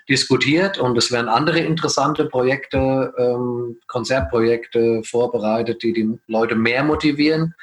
[0.09, 7.55] diskutiert und es werden andere interessante Projekte, ähm, Konzertprojekte vorbereitet, die die Leute mehr motivieren,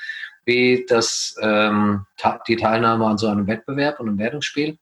[0.45, 2.05] wie das, ähm,
[2.47, 4.77] die Teilnahme an so einem Wettbewerb und einem Wertungsspiel.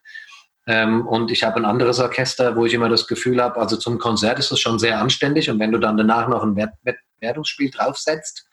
[0.68, 4.00] Ähm, und ich habe ein anderes Orchester, wo ich immer das Gefühl habe, also zum
[4.00, 5.50] Konzert ist es schon sehr anständig.
[5.50, 6.56] Und wenn du dann danach noch ein
[7.20, 8.48] Wertungsspiel draufsetzt,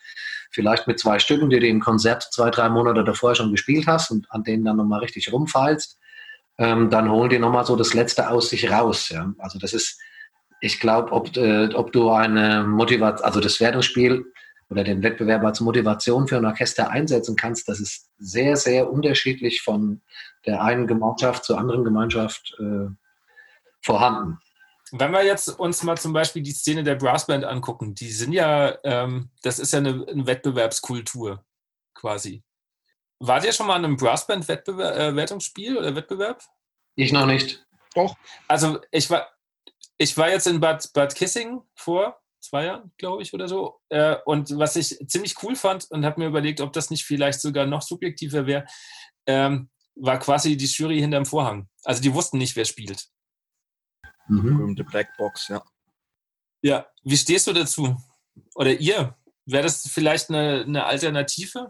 [0.50, 4.10] vielleicht mit zwei Stücken, die du im Konzert zwei, drei Monate davor schon gespielt hast
[4.10, 5.98] und an denen dann nochmal richtig rumfeilst,
[6.58, 9.08] ähm, dann holen die nochmal so das Letzte aus sich raus.
[9.08, 9.32] Ja?
[9.38, 9.98] Also das ist,
[10.60, 14.26] ich glaube, ob, äh, ob du eine Motivation, also das Wertungsspiel
[14.72, 19.60] oder den Wettbewerb als Motivation für ein Orchester einsetzen kannst, das ist sehr, sehr unterschiedlich
[19.60, 20.00] von
[20.46, 22.88] der einen Gemeinschaft zur anderen Gemeinschaft äh,
[23.82, 24.38] vorhanden.
[24.90, 28.76] Wenn wir jetzt uns mal zum Beispiel die Szene der Brassband angucken, die sind ja,
[28.82, 31.44] ähm, das ist ja eine, eine, Wettbewerbskultur
[31.94, 32.42] quasi.
[33.18, 36.42] Wart ihr schon mal an einem Brassband-Wertungsspiel äh, oder Wettbewerb?
[36.96, 37.64] Ich noch nicht.
[37.94, 38.16] Doch.
[38.48, 39.28] Also ich war,
[39.98, 43.80] ich war jetzt in Bad, Bad Kissing vor zwei Jahren, glaube ich, oder so.
[43.88, 47.40] Äh, und was ich ziemlich cool fand und habe mir überlegt, ob das nicht vielleicht
[47.40, 48.66] sogar noch subjektiver wäre,
[49.26, 51.68] ähm, war quasi die Jury hinterm Vorhang.
[51.84, 53.06] Also die wussten nicht, wer spielt.
[54.28, 54.56] Mhm.
[54.56, 55.62] Berühmte Blackbox, ja.
[56.62, 57.96] Ja, wie stehst du dazu?
[58.54, 59.16] Oder ihr?
[59.44, 61.68] Wäre das vielleicht eine, eine Alternative?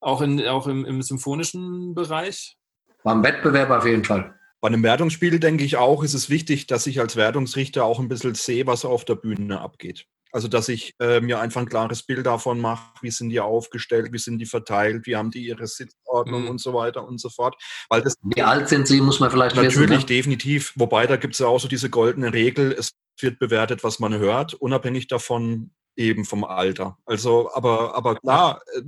[0.00, 2.56] Auch, in, auch im, im symphonischen Bereich?
[3.02, 4.39] Beim Wettbewerb auf jeden Fall.
[4.60, 8.08] Bei einem Wertungsspiel denke ich auch, ist es wichtig, dass ich als Wertungsrichter auch ein
[8.08, 10.06] bisschen sehe, was auf der Bühne abgeht.
[10.32, 14.12] Also, dass ich äh, mir einfach ein klares Bild davon mache, wie sind die aufgestellt,
[14.12, 16.50] wie sind die verteilt, wie haben die ihre Sitzordnung mhm.
[16.50, 17.56] und so weiter und so fort.
[17.88, 20.06] Weil das wie alt sind sie, muss man vielleicht Natürlich, wissen, ne?
[20.06, 20.72] definitiv.
[20.76, 24.14] Wobei, da gibt es ja auch so diese goldene Regel, es wird bewertet, was man
[24.14, 26.96] hört, unabhängig davon eben vom Alter.
[27.06, 28.82] Also, aber, aber klar, äh,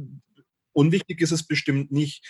[0.72, 2.24] unwichtig ist es bestimmt nicht.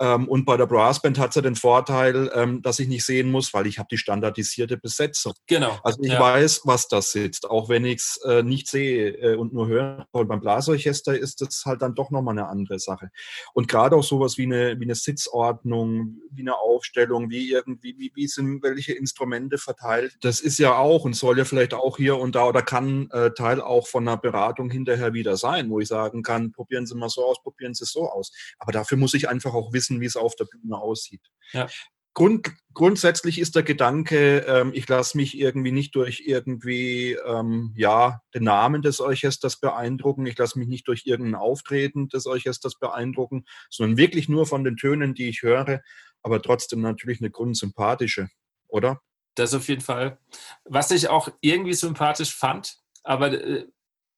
[0.00, 3.30] Ähm, und bei der Brassband hat es ja den Vorteil, ähm, dass ich nicht sehen
[3.30, 5.34] muss, weil ich habe die standardisierte Besetzung.
[5.46, 5.78] Genau.
[5.82, 6.20] Also ich ja.
[6.20, 10.06] weiß, was da sitzt, auch wenn ich es äh, nicht sehe äh, und nur höre.
[10.10, 13.10] Und beim Blasorchester ist das halt dann doch nochmal eine andere Sache.
[13.54, 18.12] Und gerade auch sowas wie eine, wie eine Sitzordnung, wie eine Aufstellung, wie irgendwie, wie,
[18.14, 22.18] wie sind welche Instrumente verteilt, das ist ja auch und soll ja vielleicht auch hier
[22.18, 25.88] und da oder kann äh, Teil auch von einer Beratung hinterher wieder sein, wo ich
[25.88, 28.32] sagen kann, probieren Sie mal so aus, probieren Sie es so aus.
[28.58, 31.22] Aber dafür muss ich einfach auch wissen, wie es auf der Bühne aussieht.
[31.52, 31.68] Ja.
[32.14, 38.20] Grund, grundsätzlich ist der Gedanke, ähm, ich lasse mich irgendwie nicht durch irgendwie, ähm, ja,
[38.34, 43.46] den Namen des Orchesters beeindrucken, ich lasse mich nicht durch irgendein Auftreten des Orchesters beeindrucken,
[43.70, 45.80] sondern wirklich nur von den Tönen, die ich höre,
[46.22, 48.28] aber trotzdem natürlich eine grundsympathische,
[48.68, 49.00] oder?
[49.34, 50.18] Das auf jeden Fall.
[50.64, 53.66] Was ich auch irgendwie sympathisch fand, aber äh,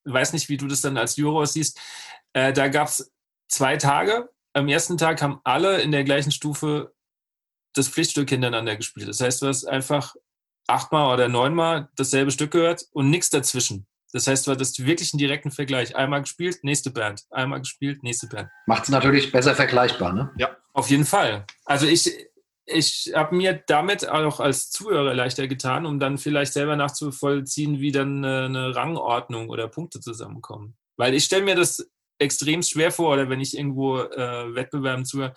[0.03, 1.79] weiß nicht, wie du das dann als Juror siehst,
[2.33, 3.13] äh, da gab es
[3.47, 4.29] zwei Tage.
[4.55, 6.93] Am ersten Tag haben alle in der gleichen Stufe
[7.73, 9.09] das Pflichtstück hintereinander gespielt.
[9.09, 10.15] Das heißt, du hast einfach
[10.65, 13.85] achtmal oder neunmal dasselbe Stück gehört und nichts dazwischen.
[14.13, 15.97] Das heißt, du hattest wirklich einen direkten Vergleich.
[15.97, 17.23] Einmal gespielt, nächste Band.
[17.31, 18.47] Einmal gespielt, nächste Band.
[18.65, 20.31] Macht es natürlich besser vergleichbar, ne?
[20.37, 20.55] Ja.
[20.71, 21.45] Auf jeden Fall.
[21.65, 22.09] Also ich,
[22.65, 27.91] ich habe mir damit auch als Zuhörer leichter getan, um dann vielleicht selber nachzuvollziehen, wie
[27.91, 30.77] dann eine Rangordnung oder Punkte zusammenkommen.
[30.95, 31.85] Weil ich stelle mir das
[32.19, 35.33] extrem schwer vor, oder wenn ich irgendwo äh, Wettbewerben zuhöre,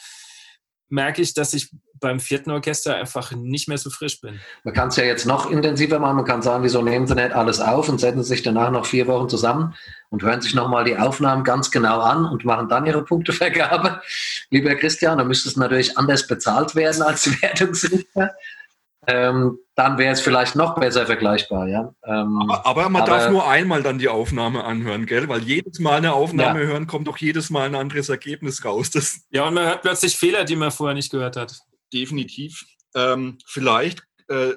[0.89, 4.41] merke ich, dass ich beim vierten Orchester einfach nicht mehr so frisch bin.
[4.65, 6.17] Man kann es ja jetzt noch intensiver machen.
[6.17, 9.07] Man kann sagen, wieso nehmen Sie nicht alles auf und setzen sich danach noch vier
[9.07, 9.75] Wochen zusammen
[10.11, 14.01] und hören sich nochmal die Aufnahmen ganz genau an und machen dann Ihre Punktevergabe.
[14.51, 18.35] Lieber Christian, dann müsste es natürlich anders bezahlt werden als Wertungsrichter
[19.09, 21.67] ähm, dann wäre es vielleicht noch besser vergleichbar.
[21.67, 21.95] Ja?
[22.05, 25.29] Ähm, aber, aber, man aber, darf nur einmal dann die Aufnahme anhören, gell?
[25.29, 26.67] Weil jedes Mal eine Aufnahme ja.
[26.67, 28.91] hören, kommt doch jedes Mal ein anderes Ergebnis raus.
[28.91, 31.59] Das ja, und man hört plötzlich Fehler, die man vorher nicht gehört hat.
[31.93, 32.67] Definitiv.
[32.95, 34.53] Ähm, vielleicht äh,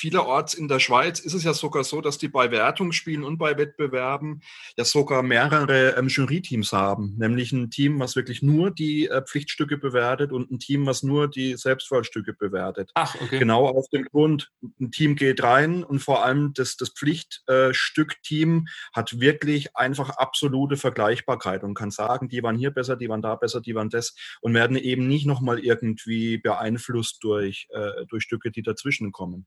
[0.00, 3.58] Vielerorts in der Schweiz ist es ja sogar so, dass die bei Wertungsspielen und bei
[3.58, 4.40] Wettbewerben
[4.78, 7.16] ja sogar mehrere ähm, Jury-Teams haben.
[7.18, 11.28] Nämlich ein Team, was wirklich nur die äh, Pflichtstücke bewertet und ein Team, was nur
[11.28, 12.90] die Selbstwahlstücke bewertet.
[12.94, 13.40] Ach, okay.
[13.40, 19.20] Genau auf dem Grund, ein Team geht rein und vor allem das, das Pflichtstück-Team hat
[19.20, 23.60] wirklich einfach absolute Vergleichbarkeit und kann sagen, die waren hier besser, die waren da besser,
[23.60, 28.62] die waren das und werden eben nicht nochmal irgendwie beeinflusst durch, äh, durch Stücke, die
[28.62, 29.46] dazwischen kommen.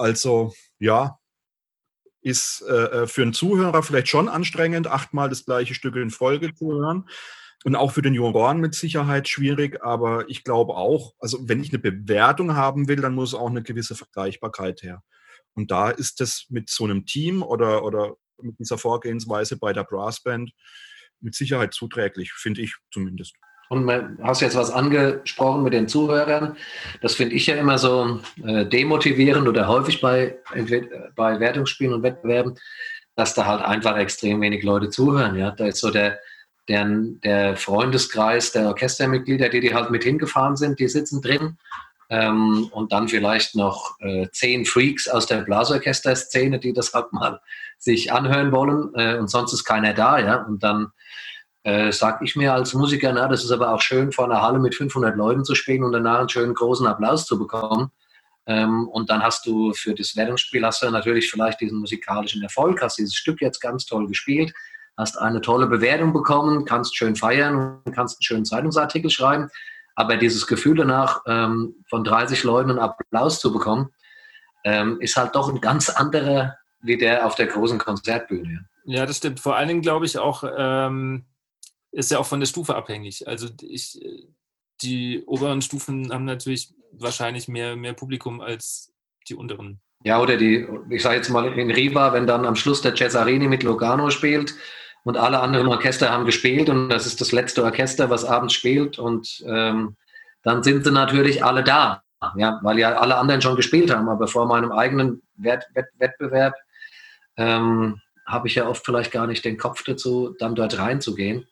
[0.00, 1.18] Also ja,
[2.22, 6.54] ist äh, äh, für einen Zuhörer vielleicht schon anstrengend, achtmal das gleiche Stück in Folge
[6.54, 7.06] zu hören.
[7.64, 11.68] Und auch für den Juroren mit Sicherheit schwierig, aber ich glaube auch, also wenn ich
[11.68, 15.02] eine Bewertung haben will, dann muss auch eine gewisse Vergleichbarkeit her.
[15.52, 19.84] Und da ist das mit so einem Team oder, oder mit dieser Vorgehensweise bei der
[19.84, 20.52] Brassband
[21.20, 23.34] mit Sicherheit zuträglich, finde ich zumindest.
[23.70, 23.88] Und
[24.20, 26.56] hast jetzt was angesprochen mit den Zuhörern.
[27.02, 30.36] Das finde ich ja immer so äh, demotivierend oder häufig bei,
[31.14, 32.56] bei Wertungsspielen und Wettbewerben,
[33.14, 35.36] dass da halt einfach extrem wenig Leute zuhören.
[35.36, 35.52] Ja?
[35.52, 36.18] Da ist so der,
[36.66, 36.84] der,
[37.22, 41.56] der Freundeskreis der Orchestermitglieder, die, die halt mit hingefahren sind, die sitzen drin.
[42.08, 47.40] Ähm, und dann vielleicht noch äh, zehn Freaks aus der Blasorchester-Szene, die das halt mal
[47.78, 48.90] sich anhören wollen.
[48.96, 50.18] Äh, und sonst ist keiner da.
[50.18, 50.42] Ja?
[50.42, 50.90] Und dann
[51.62, 54.58] äh, sag ich mir als Musiker, na, das ist aber auch schön, vor einer Halle
[54.58, 57.90] mit 500 Leuten zu spielen und danach einen schönen großen Applaus zu bekommen.
[58.46, 62.80] Ähm, und dann hast du für das Wertungsspiel hast du natürlich vielleicht diesen musikalischen Erfolg,
[62.82, 64.52] hast dieses Stück jetzt ganz toll gespielt,
[64.96, 69.48] hast eine tolle Bewertung bekommen, kannst schön feiern und kannst einen schönen Zeitungsartikel schreiben.
[69.94, 73.90] Aber dieses Gefühl danach, ähm, von 30 Leuten einen Applaus zu bekommen,
[74.64, 78.66] ähm, ist halt doch ein ganz anderer wie der auf der großen Konzertbühne.
[78.84, 79.40] Ja, das stimmt.
[79.40, 81.26] Vor allen Dingen glaube ich auch, ähm,
[81.92, 83.26] ist ja auch von der Stufe abhängig.
[83.26, 84.00] Also ich,
[84.82, 88.92] die oberen Stufen haben natürlich wahrscheinlich mehr, mehr Publikum als
[89.28, 89.80] die unteren.
[90.04, 93.48] Ja, oder die, ich sage jetzt mal in Riva, wenn dann am Schluss der Cesarini
[93.48, 94.54] mit Logano spielt
[95.04, 98.98] und alle anderen Orchester haben gespielt und das ist das letzte Orchester, was abends spielt
[98.98, 99.96] und ähm,
[100.42, 102.02] dann sind sie natürlich alle da,
[102.36, 104.08] ja, weil ja alle anderen schon gespielt haben.
[104.08, 106.54] Aber vor meinem eigenen Wett Wett Wettbewerb
[107.36, 111.46] ähm, habe ich ja oft vielleicht gar nicht den Kopf dazu, dann dort reinzugehen.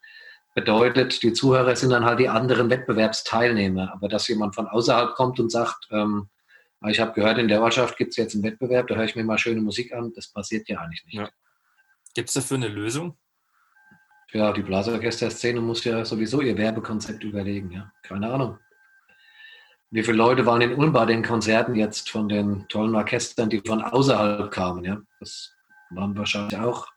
[0.58, 3.92] Bedeutet, die Zuhörer sind dann halt die anderen Wettbewerbsteilnehmer.
[3.92, 6.28] Aber dass jemand von außerhalb kommt und sagt, ähm,
[6.80, 9.14] ah, ich habe gehört, in der Ortschaft gibt es jetzt einen Wettbewerb, da höre ich
[9.14, 11.14] mir mal schöne Musik an, das passiert ja eigentlich nicht.
[11.14, 11.28] Ja.
[12.12, 13.16] Gibt es dafür eine Lösung?
[14.32, 17.92] Ja, die Blasorchester-Szene muss ja sowieso ihr Werbekonzept überlegen, ja.
[18.02, 18.58] Keine Ahnung.
[19.90, 23.62] Wie viele Leute waren in Ulm bei den Konzerten jetzt von den tollen Orchestern, die
[23.64, 25.00] von außerhalb kamen, ja?
[25.20, 25.54] Das
[25.90, 26.88] waren wahrscheinlich auch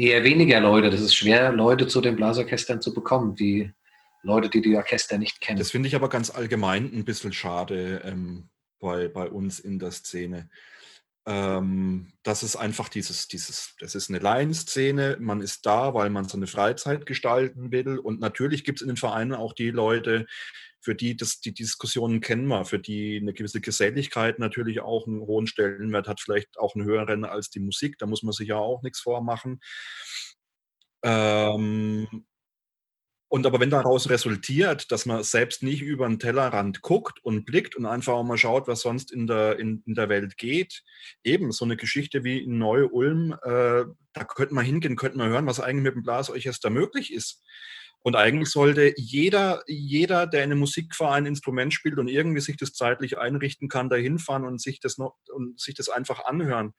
[0.00, 0.90] eher weniger Leute.
[0.90, 3.34] Das ist schwer, Leute zu den Blasorchestern zu bekommen.
[3.34, 3.70] Die
[4.22, 5.58] Leute, die die Orchester nicht kennen.
[5.58, 9.90] Das finde ich aber ganz allgemein ein bisschen schade ähm, bei, bei uns in der
[9.90, 10.48] Szene.
[11.30, 16.28] Ähm, das ist einfach dieses, dieses, das ist eine Laienszene, man ist da, weil man
[16.28, 17.98] so eine Freizeit gestalten will.
[17.98, 20.26] Und natürlich gibt es in den Vereinen auch die Leute,
[20.80, 25.20] für die das, die Diskussionen kennen wir, für die eine gewisse Geselligkeit natürlich auch einen
[25.20, 27.96] hohen Stellenwert hat, vielleicht auch einen höheren als die Musik.
[27.98, 29.60] Da muss man sich ja auch nichts vormachen.
[31.04, 32.26] Ähm,
[33.30, 37.76] und aber wenn daraus resultiert, dass man selbst nicht über den Tellerrand guckt und blickt
[37.76, 40.82] und einfach auch mal schaut, was sonst in der, in, in der Welt geht,
[41.22, 45.46] eben so eine Geschichte wie in Neu-Ulm, äh, da könnte man hingehen, könnte man hören,
[45.46, 47.44] was eigentlich mit dem Blasorchester möglich ist.
[48.00, 52.56] Und eigentlich sollte jeder, jeder, der in einem Musikverein ein Instrument spielt und irgendwie sich
[52.56, 56.74] das zeitlich einrichten kann, da hinfahren und sich das noch und sich das einfach anhören.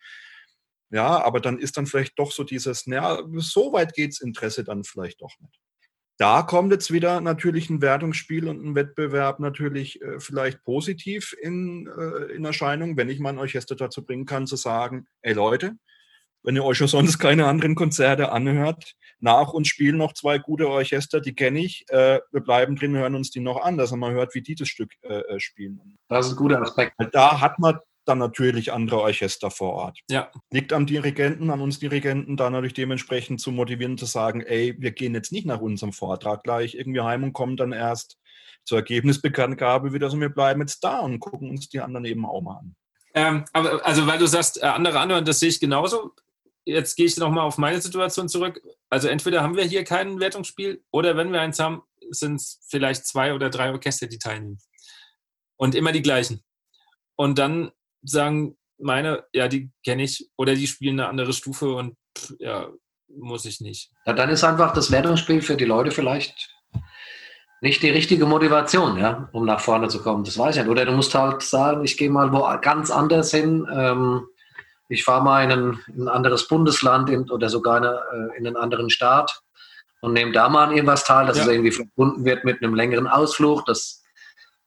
[0.90, 4.84] Ja, aber dann ist dann vielleicht doch so dieses, naja, so weit geht's Interesse dann
[4.84, 5.62] vielleicht doch nicht
[6.22, 11.88] da kommt jetzt wieder natürlich ein Wertungsspiel und ein Wettbewerb natürlich äh, vielleicht positiv in,
[11.88, 15.78] äh, in Erscheinung, wenn ich mein Orchester dazu bringen kann, zu sagen, ey Leute,
[16.44, 20.70] wenn ihr euch schon sonst keine anderen Konzerte anhört, nach uns spielen noch zwei gute
[20.70, 21.86] Orchester, die kenne ich.
[21.90, 24.68] Äh, wir bleiben drin, hören uns die noch an, dass man hört, wie die das
[24.68, 25.98] Stück äh, äh, spielen.
[26.08, 26.94] Das ist ein guter Aspekt.
[27.14, 27.80] Da hat man
[28.12, 30.00] dann natürlich andere Orchester vor Ort.
[30.10, 30.32] Ja.
[30.52, 34.92] Liegt am Dirigenten, an uns Dirigenten, da natürlich dementsprechend zu motivieren, zu sagen, ey, wir
[34.92, 38.18] gehen jetzt nicht nach unserem Vortrag gleich irgendwie heim und kommen dann erst
[38.64, 42.42] zur Ergebnisbekanntgabe wieder, sondern wir bleiben jetzt da und gucken uns die anderen eben auch
[42.42, 42.76] mal an.
[43.14, 46.12] Ähm, aber also weil du sagst, äh, andere anhören, das sehe ich genauso.
[46.66, 48.62] Jetzt gehe ich nochmal auf meine Situation zurück.
[48.90, 53.06] Also entweder haben wir hier kein Wertungsspiel oder wenn wir eins haben, sind es vielleicht
[53.06, 54.60] zwei oder drei Orchester, die teilnehmen.
[55.58, 56.44] Und immer die gleichen.
[57.16, 57.72] Und dann
[58.04, 61.96] sagen meine, ja, die kenne ich oder die spielen eine andere Stufe und
[62.40, 62.68] ja,
[63.08, 63.92] muss ich nicht.
[64.06, 66.50] Ja, dann ist einfach das Wertungsspiel für die Leute vielleicht
[67.62, 70.24] nicht die richtige Motivation, ja, um nach vorne zu kommen.
[70.24, 70.72] Das weiß ich nicht.
[70.72, 73.68] Oder du musst halt sagen, ich gehe mal wo ganz anders hin.
[73.72, 74.26] Ähm,
[74.90, 78.48] ich fahre mal in ein, in ein, anderes Bundesland in, oder sogar in, eine, in,
[78.48, 79.42] einen anderen Staat
[80.02, 81.44] und nehme da mal an irgendwas teil, dass ja.
[81.44, 84.04] es irgendwie verbunden wird mit einem längeren Ausflug, dass,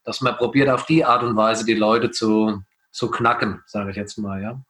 [0.04, 2.62] dass man probiert auf die Art und Weise die Leute zu,
[2.94, 4.60] zu knacken, sage ich jetzt mal, ja.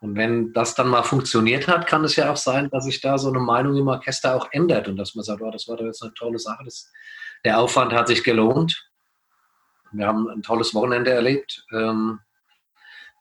[0.00, 3.16] Und wenn das dann mal funktioniert hat, kann es ja auch sein, dass sich da
[3.16, 5.86] so eine Meinung im Orchester auch ändert und dass man sagt, oh, das war doch
[5.86, 6.92] jetzt eine tolle Sache, das,
[7.44, 8.90] der Aufwand hat sich gelohnt.
[9.92, 11.64] Wir haben ein tolles Wochenende erlebt.
[11.72, 12.20] Ähm,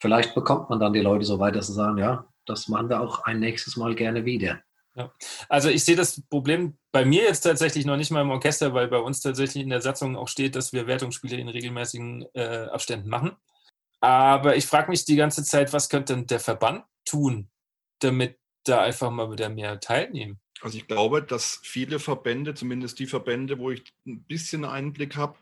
[0.02, 3.00] vielleicht bekommt man dann die Leute so weit, dass sie sagen, ja, das machen wir
[3.00, 4.60] auch ein nächstes Mal gerne wieder.
[4.96, 5.12] Ja.
[5.48, 8.88] Also ich sehe das Problem bei mir jetzt tatsächlich noch nicht mal im Orchester, weil
[8.90, 13.10] bei uns tatsächlich in der Satzung auch steht, dass wir Wertungsspiele in regelmäßigen äh, Abständen
[13.10, 13.32] machen.
[14.06, 17.50] Aber ich frage mich die ganze Zeit, was könnte denn der Verband tun,
[18.02, 20.40] damit da einfach mal wieder mehr teilnehmen?
[20.62, 25.40] Also ich glaube, dass viele Verbände, zumindest die Verbände, wo ich ein bisschen Einblick habe,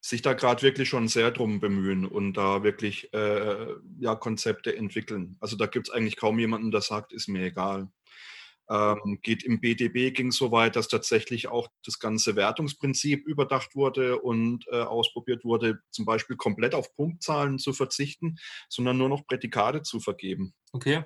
[0.00, 3.66] sich da gerade wirklich schon sehr drum bemühen und da wirklich äh,
[3.98, 5.36] ja, Konzepte entwickeln.
[5.40, 7.90] Also da gibt es eigentlich kaum jemanden, der sagt, ist mir egal.
[8.70, 14.20] Ähm, geht im BDB ging so weit, dass tatsächlich auch das ganze Wertungsprinzip überdacht wurde
[14.20, 18.36] und äh, ausprobiert wurde, zum Beispiel komplett auf Punktzahlen zu verzichten,
[18.68, 20.54] sondern nur noch Prädikate zu vergeben.
[20.72, 21.04] Okay.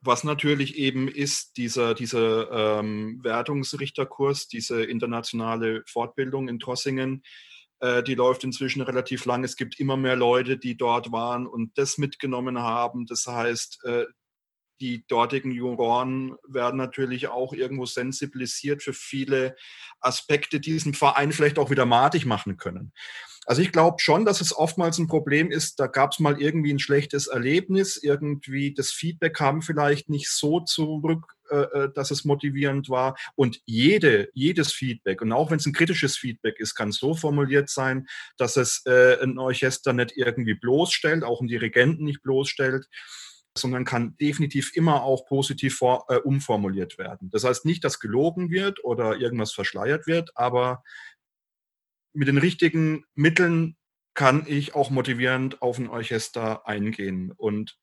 [0.00, 7.22] Was natürlich eben ist, dieser, dieser ähm, Wertungsrichterkurs, diese internationale Fortbildung in Trossingen,
[7.80, 9.44] äh, die läuft inzwischen relativ lang.
[9.44, 13.06] Es gibt immer mehr Leute, die dort waren und das mitgenommen haben.
[13.06, 14.04] Das heißt, äh,
[14.84, 19.56] die dortigen Juroren werden natürlich auch irgendwo sensibilisiert für viele
[19.98, 22.92] Aspekte, die diesen Verein vielleicht auch wieder matig machen können.
[23.46, 26.70] Also ich glaube schon, dass es oftmals ein Problem ist, da gab es mal irgendwie
[26.70, 32.26] ein schlechtes Erlebnis, irgendwie das Feedback kam vielleicht nicht so zurück, äh, äh dass es
[32.26, 33.16] motivierend war.
[33.36, 37.70] Und jede, jedes Feedback, und auch wenn es ein kritisches Feedback ist, kann so formuliert
[37.70, 42.86] sein, dass es äh, ein Orchester nicht irgendwie bloßstellt, auch einen Dirigenten nicht bloßstellt
[43.56, 47.30] sondern kann definitiv immer auch positiv vor, äh, umformuliert werden.
[47.30, 50.82] Das heißt nicht, dass gelogen wird oder irgendwas verschleiert wird, aber
[52.12, 53.76] mit den richtigen Mitteln
[54.14, 57.32] kann ich auch motivierend auf ein Orchester eingehen.
[57.36, 57.76] Und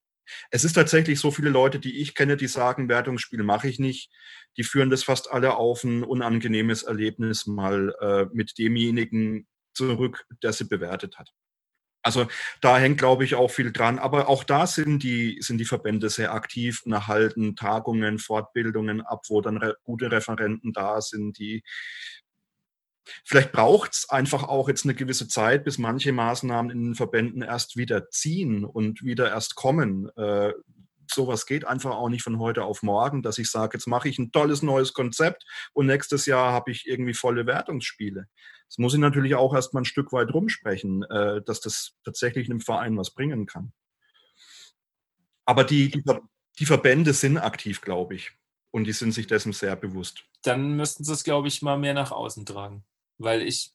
[0.49, 4.11] es ist tatsächlich so viele Leute, die ich kenne, die sagen, Wertungsspiel mache ich nicht.
[4.57, 10.53] Die führen das fast alle auf ein unangenehmes Erlebnis mal äh, mit demjenigen zurück, der
[10.53, 11.31] sie bewertet hat.
[12.03, 12.27] Also
[12.61, 13.99] da hängt, glaube ich, auch viel dran.
[13.99, 19.21] Aber auch da sind die, sind die Verbände sehr aktiv und erhalten Tagungen, Fortbildungen ab,
[19.29, 21.63] wo dann re gute Referenten da sind, die
[23.25, 27.41] Vielleicht braucht es einfach auch jetzt eine gewisse Zeit, bis manche Maßnahmen in den Verbänden
[27.41, 30.09] erst wieder ziehen und wieder erst kommen.
[30.15, 30.53] Äh,
[31.09, 34.17] sowas geht einfach auch nicht von heute auf morgen, dass ich sage, jetzt mache ich
[34.19, 38.27] ein tolles neues Konzept und nächstes Jahr habe ich irgendwie volle Wertungsspiele
[38.71, 42.61] Das muss ich natürlich auch erstmal ein Stück weit rumsprechen, äh, dass das tatsächlich einem
[42.61, 43.73] Verein was bringen kann.
[45.45, 46.01] Aber die, die,
[46.57, 48.31] die Verbände sind aktiv, glaube ich.
[48.71, 50.23] Und die sind sich dessen sehr bewusst.
[50.43, 52.85] Dann müssten sie es, glaube ich, mal mehr nach außen tragen.
[53.17, 53.73] Weil ich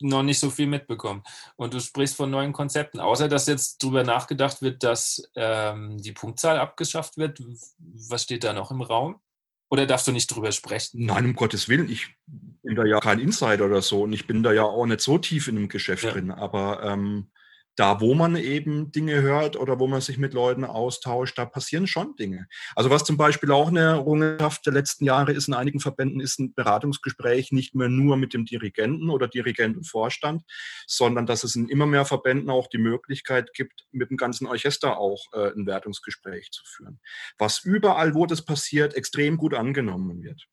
[0.00, 1.22] noch nicht so viel mitbekommen.
[1.54, 2.98] Und du sprichst von neuen Konzepten.
[2.98, 7.40] Außer dass jetzt darüber nachgedacht wird, dass ähm, die Punktzahl abgeschafft wird.
[7.78, 9.20] Was steht da noch im Raum?
[9.70, 11.04] Oder darfst du nicht drüber sprechen?
[11.04, 11.90] Nein, um Gottes Willen.
[11.90, 12.14] Ich
[12.62, 15.18] bin da ja kein Insider oder so und ich bin da ja auch nicht so
[15.18, 16.12] tief in dem Geschäft ja.
[16.12, 16.30] drin.
[16.30, 17.28] Aber ähm,
[17.78, 21.86] da, wo man eben Dinge hört oder wo man sich mit Leuten austauscht, da passieren
[21.86, 22.48] schon Dinge.
[22.74, 26.40] Also was zum Beispiel auch eine Errungenschaft der letzten Jahre ist in einigen Verbänden, ist
[26.40, 30.42] ein Beratungsgespräch nicht mehr nur mit dem Dirigenten oder Dirigentenvorstand,
[30.88, 34.98] sondern dass es in immer mehr Verbänden auch die Möglichkeit gibt, mit dem ganzen Orchester
[34.98, 36.98] auch äh, ein Wertungsgespräch zu führen.
[37.38, 40.48] Was überall, wo das passiert, extrem gut angenommen wird.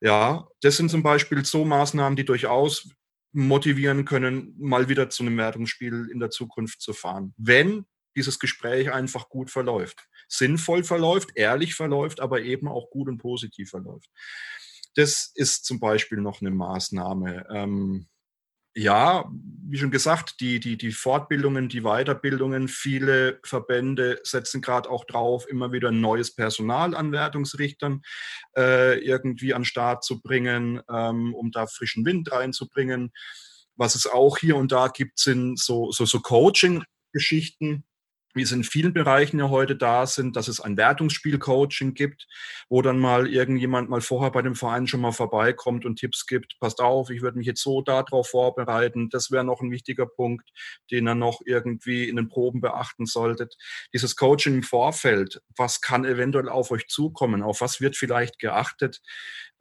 [0.00, 2.88] Ja, das sind zum Beispiel so Maßnahmen, die durchaus
[3.36, 7.34] motivieren können, mal wieder zu einem Wertungsspiel in der Zukunft zu fahren.
[7.36, 13.18] Wenn dieses Gespräch einfach gut verläuft, sinnvoll verläuft, ehrlich verläuft, aber eben auch gut und
[13.18, 14.08] positiv verläuft.
[14.94, 17.46] Das ist zum Beispiel noch eine Maßnahme.
[17.50, 18.08] Ähm,
[18.76, 19.24] ja,
[19.68, 25.48] wie schon gesagt, die, die, die Fortbildungen, die Weiterbildungen, viele Verbände setzen gerade auch drauf,
[25.48, 28.02] immer wieder neues Personal an Wertungsrichtern
[28.56, 33.12] äh, irgendwie an Start zu bringen, ähm, um da frischen Wind reinzubringen.
[33.76, 37.84] Was es auch hier und da gibt, sind so, so, so Coaching-Geschichten,
[38.36, 42.26] wie es in vielen Bereichen ja heute da sind, dass es ein Wertungsspiel-Coaching gibt,
[42.68, 46.58] wo dann mal irgendjemand mal vorher bei dem Verein schon mal vorbeikommt und Tipps gibt,
[46.60, 50.48] passt auf, ich würde mich jetzt so darauf vorbereiten, das wäre noch ein wichtiger Punkt,
[50.90, 53.56] den ihr noch irgendwie in den Proben beachten solltet.
[53.94, 59.00] Dieses Coaching im Vorfeld, was kann eventuell auf euch zukommen, auf was wird vielleicht geachtet,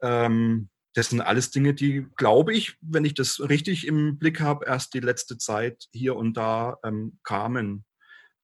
[0.01, 4.65] ähm, das sind alles Dinge, die, glaube ich, wenn ich das richtig im Blick habe,
[4.65, 7.83] erst die letzte Zeit hier und da ähm, kamen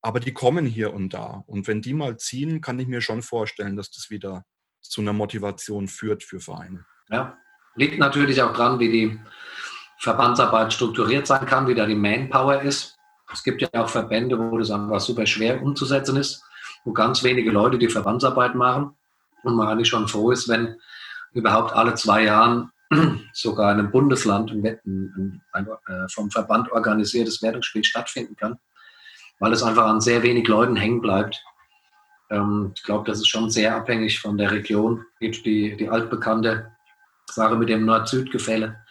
[0.01, 1.43] aber die kommen hier und da.
[1.45, 4.43] Und wenn die mal ziehen, kann ich mir schon vorstellen, dass das wieder
[4.81, 6.85] zu einer Motivation führt für Vereine.
[7.09, 7.37] Ja,
[7.75, 9.19] liegt natürlich auch dran, wie die
[9.99, 12.97] Verbandsarbeit strukturiert sein kann, wie da die Manpower ist.
[13.31, 16.43] Es gibt ja auch Verbände, wo das einfach super schwer umzusetzen ist,
[16.83, 18.97] wo ganz wenige Leute die Verbandsarbeit machen
[19.43, 20.75] und man eigentlich schon froh ist, wenn
[21.31, 22.71] überhaupt alle zwei Jahren
[23.33, 28.59] sogar in einem Bundesland ein, ein, ein, ein vom Verband organisiertes Wertungsspiel stattfinden kann
[29.41, 31.43] weil es einfach an sehr wenig Leuten hängen bleibt.
[32.29, 35.03] Ähm, ich glaube, das ist schon sehr abhängig von der Region.
[35.19, 35.31] Die,
[35.75, 36.71] die altbekannte
[37.25, 38.85] Sache mit dem Nord-Süd-Gefälle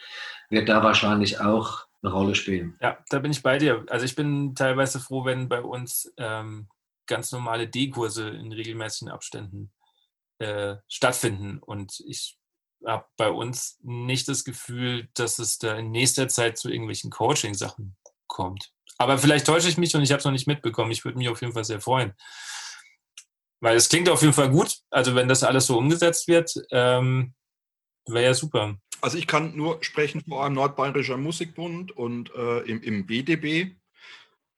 [0.51, 2.76] wird da wahrscheinlich auch eine Rolle spielen.
[2.80, 3.84] Ja, da bin ich bei dir.
[3.88, 6.68] Also ich bin teilweise froh, wenn bei uns ähm,
[7.07, 9.70] ganz normale D-Kurse in regelmäßigen Abständen
[10.38, 11.59] äh, stattfinden.
[11.59, 12.38] Und ich
[12.84, 17.96] habe bei uns nicht das Gefühl, dass es da in nächster Zeit zu irgendwelchen Coaching-Sachen
[18.31, 18.72] kommt.
[18.97, 20.91] Aber vielleicht täusche ich mich und ich habe es noch nicht mitbekommen.
[20.91, 22.14] Ich würde mich auf jeden Fall sehr freuen.
[23.61, 24.78] Weil es klingt auf jeden Fall gut.
[24.91, 27.35] Also wenn das alles so umgesetzt wird, ähm,
[28.07, 28.76] wäre ja super.
[29.03, 33.74] Also ich kann nur sprechen vor allem Nordbayerischer Musikbund und äh, im, im, BDB.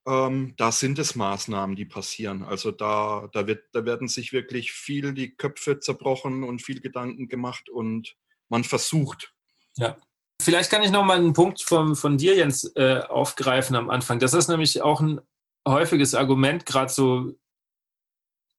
[0.05, 2.43] Ähm, da sind es Maßnahmen, die passieren.
[2.43, 7.29] Also da, da, wird, da werden sich wirklich viel die Köpfe zerbrochen und viel Gedanken
[7.29, 8.15] gemacht und
[8.49, 9.33] man versucht.
[9.77, 9.97] Ja.
[10.43, 14.19] Vielleicht kann ich noch mal einen Punkt von, von dir, Jens, äh, aufgreifen am Anfang.
[14.19, 15.21] Das ist nämlich auch ein
[15.67, 17.33] häufiges Argument, gerade so,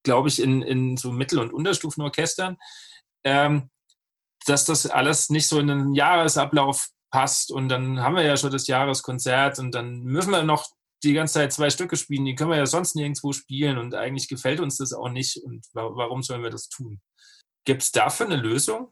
[0.03, 2.57] glaube ich, in, in so Mittel- und Unterstufenorchestern,
[3.24, 3.70] ähm,
[4.47, 7.53] dass das alles nicht so in einen Jahresablauf passt.
[7.53, 10.66] Und dann haben wir ja schon das Jahreskonzert und dann müssen wir noch
[11.03, 14.26] die ganze Zeit zwei Stücke spielen, die können wir ja sonst nirgendwo spielen und eigentlich
[14.28, 15.37] gefällt uns das auch nicht.
[15.37, 17.03] Und warum sollen wir das tun?
[17.66, 18.89] Gibt es dafür eine Lösung?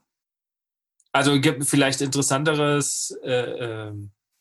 [1.13, 3.93] Also gibt vielleicht interessanteres äh, äh,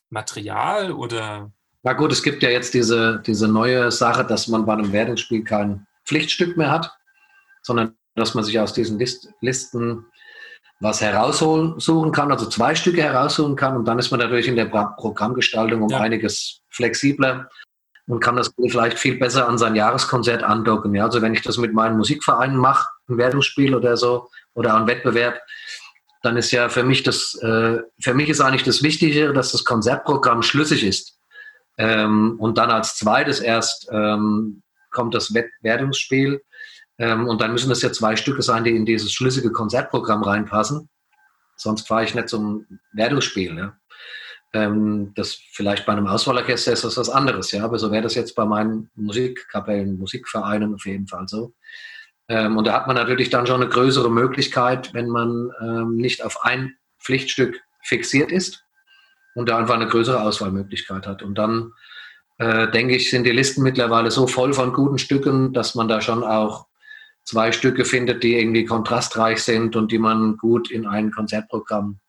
[0.09, 1.51] Material oder?
[1.83, 5.43] Na gut, es gibt ja jetzt diese, diese neue Sache, dass man bei einem Wertungsspiel
[5.43, 6.91] kein Pflichtstück mehr hat,
[7.61, 10.05] sondern dass man sich aus diesen List Listen
[10.79, 14.65] was heraussuchen kann, also zwei Stücke heraussuchen kann und dann ist man dadurch in der
[14.65, 15.99] Programmgestaltung um ja.
[15.99, 17.49] einiges flexibler
[18.07, 20.95] und kann das vielleicht viel besser an sein Jahreskonzert andocken.
[20.95, 24.87] Ja, also wenn ich das mit meinen Musikvereinen mache, ein Wertungsspiel oder so oder ein
[24.87, 25.39] Wettbewerb,
[26.21, 29.65] dann ist ja für mich das, äh, für mich ist eigentlich das Wichtige, dass das
[29.65, 31.17] Konzertprogramm schlüssig ist.
[31.77, 34.61] Ähm, und dann als zweites erst ähm,
[34.91, 36.43] kommt das Wertungsspiel.
[36.99, 40.89] Ähm, und dann müssen es ja zwei Stücke sein, die in dieses schlüssige Konzertprogramm reinpassen.
[41.55, 43.57] Sonst fahre ich nicht zum Wertungsspiel.
[43.57, 43.77] Ja.
[44.53, 47.63] Ähm, das vielleicht bei einem Auswahlorchester ist das was anderes, ja.
[47.63, 51.53] Aber so wäre das jetzt bei meinen Musikkapellen, Musikvereinen auf jeden Fall so.
[52.27, 56.23] Ähm, und da hat man natürlich dann schon eine größere Möglichkeit, wenn man ähm, nicht
[56.23, 58.63] auf ein Pflichtstück fixiert ist,
[59.35, 61.23] und da einfach eine größere Auswahlmöglichkeit hat.
[61.23, 61.73] Und dann,
[62.37, 66.01] äh, denke ich, sind die Listen mittlerweile so voll von guten Stücken, dass man da
[66.01, 66.67] schon auch
[67.23, 71.99] zwei Stücke findet, die irgendwie kontrastreich sind und die man gut in ein Konzertprogramm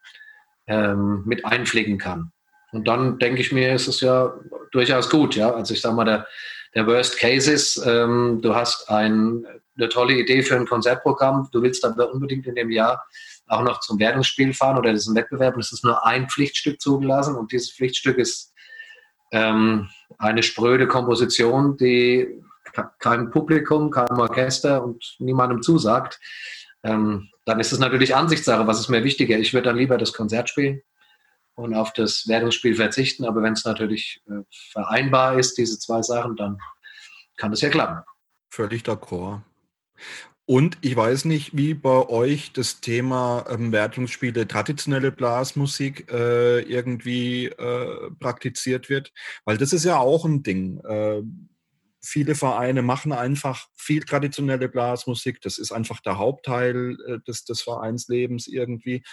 [0.66, 2.32] ähm, mit einpflegen kann.
[2.72, 4.34] Und dann denke ich mir, ist es ja
[4.72, 5.36] durchaus gut.
[5.36, 5.52] Ja?
[5.52, 6.26] Also ich sage mal, der,
[6.74, 9.44] der Worst Case ist, ähm, du hast ein,
[9.76, 13.04] eine tolle Idee für ein Konzertprogramm, du willst aber unbedingt in dem Jahr
[13.46, 17.36] auch noch zum Wertungsspiel fahren oder diesen Wettbewerb und es ist nur ein Pflichtstück zugelassen
[17.36, 18.52] und dieses Pflichtstück ist
[19.32, 22.42] ähm, eine spröde Komposition, die
[22.98, 26.20] keinem Publikum, keinem Orchester und niemandem zusagt,
[26.84, 29.38] ähm, dann ist es natürlich Ansichtssache, was ist mir wichtiger.
[29.38, 30.82] Ich würde dann lieber das Konzert spielen
[31.54, 36.36] und auf das Wertungsspiel verzichten, aber wenn es natürlich äh, vereinbar ist, diese zwei Sachen,
[36.36, 36.58] dann
[37.36, 38.02] kann das ja klappen.
[38.50, 39.40] Völlig d'accord.
[40.44, 47.46] Und ich weiß nicht, wie bei euch das Thema ähm, Wertungsspiele, traditionelle Blasmusik äh, irgendwie
[47.46, 49.12] äh, praktiziert wird,
[49.44, 50.78] weil das ist ja auch ein Ding.
[50.84, 51.22] Äh,
[52.04, 55.40] viele Vereine machen einfach viel traditionelle Blasmusik.
[55.42, 59.04] Das ist einfach der Hauptteil äh, des, des Vereinslebens irgendwie.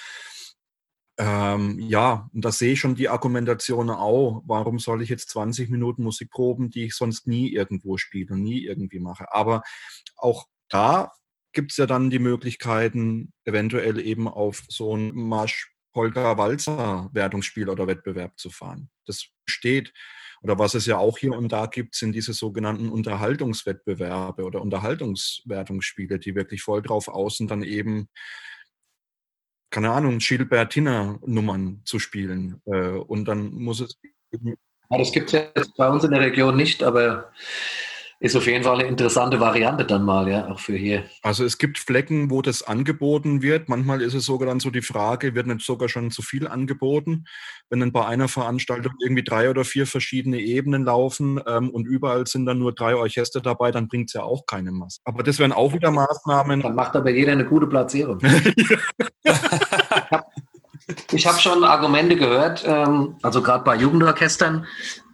[1.20, 4.42] Ähm, ja, und da sehe ich schon die Argumentation auch.
[4.48, 8.42] Warum soll ich jetzt 20 Minuten Musik proben, die ich sonst nie irgendwo spiele und
[8.42, 9.32] nie irgendwie mache?
[9.32, 9.62] Aber
[10.16, 11.12] auch da
[11.52, 17.70] gibt es ja dann die Möglichkeiten, eventuell eben auf so ein Marsch Polka Walzer Wertungsspiel
[17.70, 18.90] oder Wettbewerb zu fahren.
[19.06, 19.94] Das steht.
[20.42, 26.20] Oder was es ja auch hier und da gibt, sind diese sogenannten Unterhaltungswettbewerbe oder Unterhaltungswertungsspiele,
[26.20, 28.08] die wirklich voll drauf außen dann eben,
[29.70, 32.62] keine Ahnung, Gilbertina-Nummern zu spielen.
[32.66, 34.00] Äh, und dann muss es.
[34.32, 37.32] Ja, das gibt es jetzt bei uns in der Region nicht, aber
[38.22, 41.06] ist auf jeden Fall eine interessante Variante dann mal, ja, auch für hier.
[41.22, 43.70] Also es gibt Flecken, wo das angeboten wird.
[43.70, 47.24] Manchmal ist es sogar dann so die Frage, wird nicht sogar schon zu viel angeboten,
[47.70, 52.28] wenn dann bei einer Veranstaltung irgendwie drei oder vier verschiedene Ebenen laufen ähm, und überall
[52.28, 55.00] sind dann nur drei Orchester dabei, dann bringt es ja auch keine Masse.
[55.06, 56.62] Aber das wären auch wieder Maßnahmen.
[56.62, 58.20] Dann macht aber jeder eine gute Platzierung.
[61.14, 64.66] ich habe schon Argumente gehört, ähm, also gerade bei Jugendorchestern,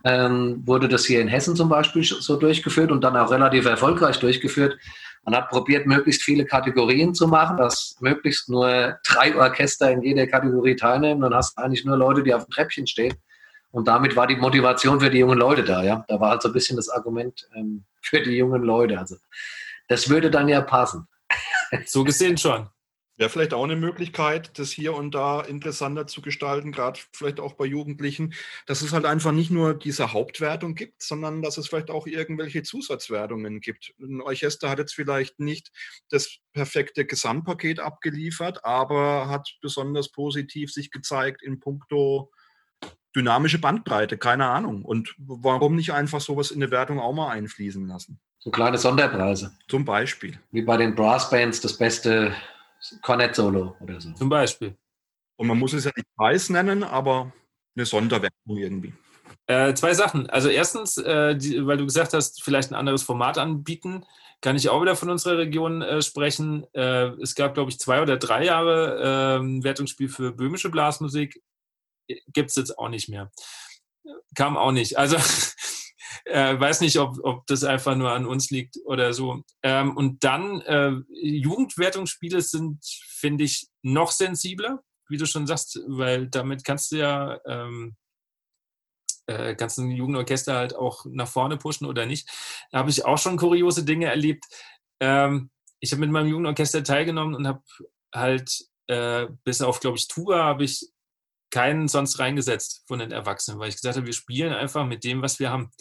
[0.06, 4.20] ähm, wurde das hier in Hessen zum Beispiel so durchgeführt und dann auch relativ erfolgreich
[4.20, 4.78] durchgeführt.
[5.24, 10.28] Man hat probiert, möglichst viele Kategorien zu machen, dass möglichst nur drei Orchester in jeder
[10.28, 11.22] Kategorie teilnehmen.
[11.22, 13.16] Dann hast du eigentlich nur Leute, die auf dem Treppchen stehen.
[13.72, 15.84] Und damit war die Motivation für die jungen Leute da.
[15.84, 16.06] Ja?
[16.08, 19.00] Da war halt so ein bisschen das Argument ähm, für die jungen Leute.
[19.00, 19.16] Also
[19.88, 21.08] das würde dann ja passen.
[21.88, 22.70] So gesehen schon.
[23.18, 27.54] Wäre vielleicht auch eine Möglichkeit, das hier und da interessanter zu gestalten, gerade vielleicht auch
[27.54, 28.34] bei Jugendlichen,
[28.66, 32.64] dass es halt einfach nicht nur diese Hauptwertung gibt, sondern dass es vielleicht auch irgendwelche
[32.64, 33.94] Zusatzwertungen gibt.
[34.00, 35.72] Ein Orchester hat jetzt vielleicht nicht
[36.10, 42.32] das perfekte Gesamtpaket abgeliefert, aber hat besonders positiv sich gezeigt in puncto
[43.16, 44.84] dynamische Bandbreite, keine Ahnung.
[44.84, 48.20] Und warum nicht einfach sowas in der Wertung auch mal einfließen lassen?
[48.40, 49.58] So kleine Sonderpreise.
[49.68, 50.38] Zum Beispiel.
[50.52, 52.36] Wie bei den Brassbands das beste
[53.02, 54.12] Kornett-Solo oder so.
[54.14, 54.76] Zum Beispiel.
[55.38, 57.34] Und man muss es ja nicht Preis nennen, aber
[57.76, 58.94] eine Sonderwertung irgendwie.
[59.48, 60.30] Äh, zwei Sachen.
[60.30, 64.06] Also erstens, äh, die, weil du gesagt hast, vielleicht ein anderes Format anbieten,
[64.42, 66.66] kann ich auch wieder von unserer Region äh, sprechen.
[66.74, 71.42] Äh, es gab, glaube ich, zwei oder drei Jahre ähm, Wertungsspiel für böhmische Blasmusik.
[72.28, 73.32] Gibt es jetzt auch nicht mehr.
[74.36, 74.98] Kam auch nicht.
[74.98, 75.18] Also
[76.26, 79.44] Äh, weiß nicht, ob, ob das einfach nur an uns liegt oder so.
[79.62, 86.28] Ähm, und dann, äh, Jugendwertungsspiele sind, finde ich, noch sensibler, wie du schon sagst, weil
[86.28, 87.96] damit kannst du ja ähm,
[89.28, 92.30] äh, ein Jugendorchester halt auch nach vorne pushen oder nicht.
[92.72, 94.46] Da habe ich auch schon kuriose Dinge erlebt.
[95.00, 95.50] Ähm,
[95.80, 97.62] ich habe mit meinem Jugendorchester teilgenommen und habe
[98.14, 100.88] halt äh, bis auf, glaube ich, Tuba habe ich
[101.52, 105.22] keinen sonst reingesetzt von den Erwachsenen, weil ich gesagt habe, wir spielen einfach mit dem,
[105.22, 105.72] was wir haben.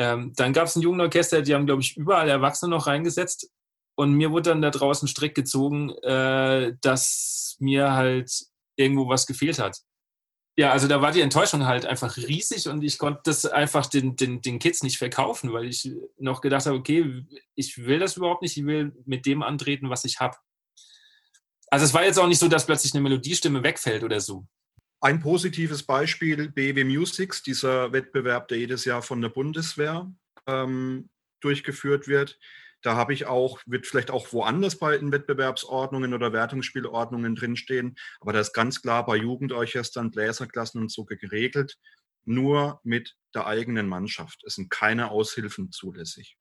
[0.00, 3.50] Ähm, dann gab es ein Jugendorchester, die haben, glaube ich, überall Erwachsene noch reingesetzt.
[3.96, 8.32] Und mir wurde dann da draußen Strick gezogen, äh, dass mir halt
[8.76, 9.76] irgendwo was gefehlt hat.
[10.56, 14.16] Ja, also da war die Enttäuschung halt einfach riesig und ich konnte das einfach den,
[14.16, 18.40] den, den Kids nicht verkaufen, weil ich noch gedacht habe, okay, ich will das überhaupt
[18.40, 20.36] nicht, ich will mit dem antreten, was ich habe.
[21.68, 24.46] Also es war jetzt auch nicht so, dass plötzlich eine Melodiestimme wegfällt oder so.
[25.02, 30.12] Ein positives Beispiel, BW Musics, dieser Wettbewerb, der jedes Jahr von der Bundeswehr
[30.46, 31.08] ähm,
[31.40, 32.38] durchgeführt wird.
[32.82, 38.32] Da habe ich auch, wird vielleicht auch woanders bei den Wettbewerbsordnungen oder Wertungsspielordnungen drinstehen, aber
[38.32, 41.78] das ist ganz klar bei Jugendorchestern, Bläserklassen und so geregelt,
[42.24, 44.42] nur mit der eigenen Mannschaft.
[44.46, 46.36] Es sind keine Aushilfen zulässig.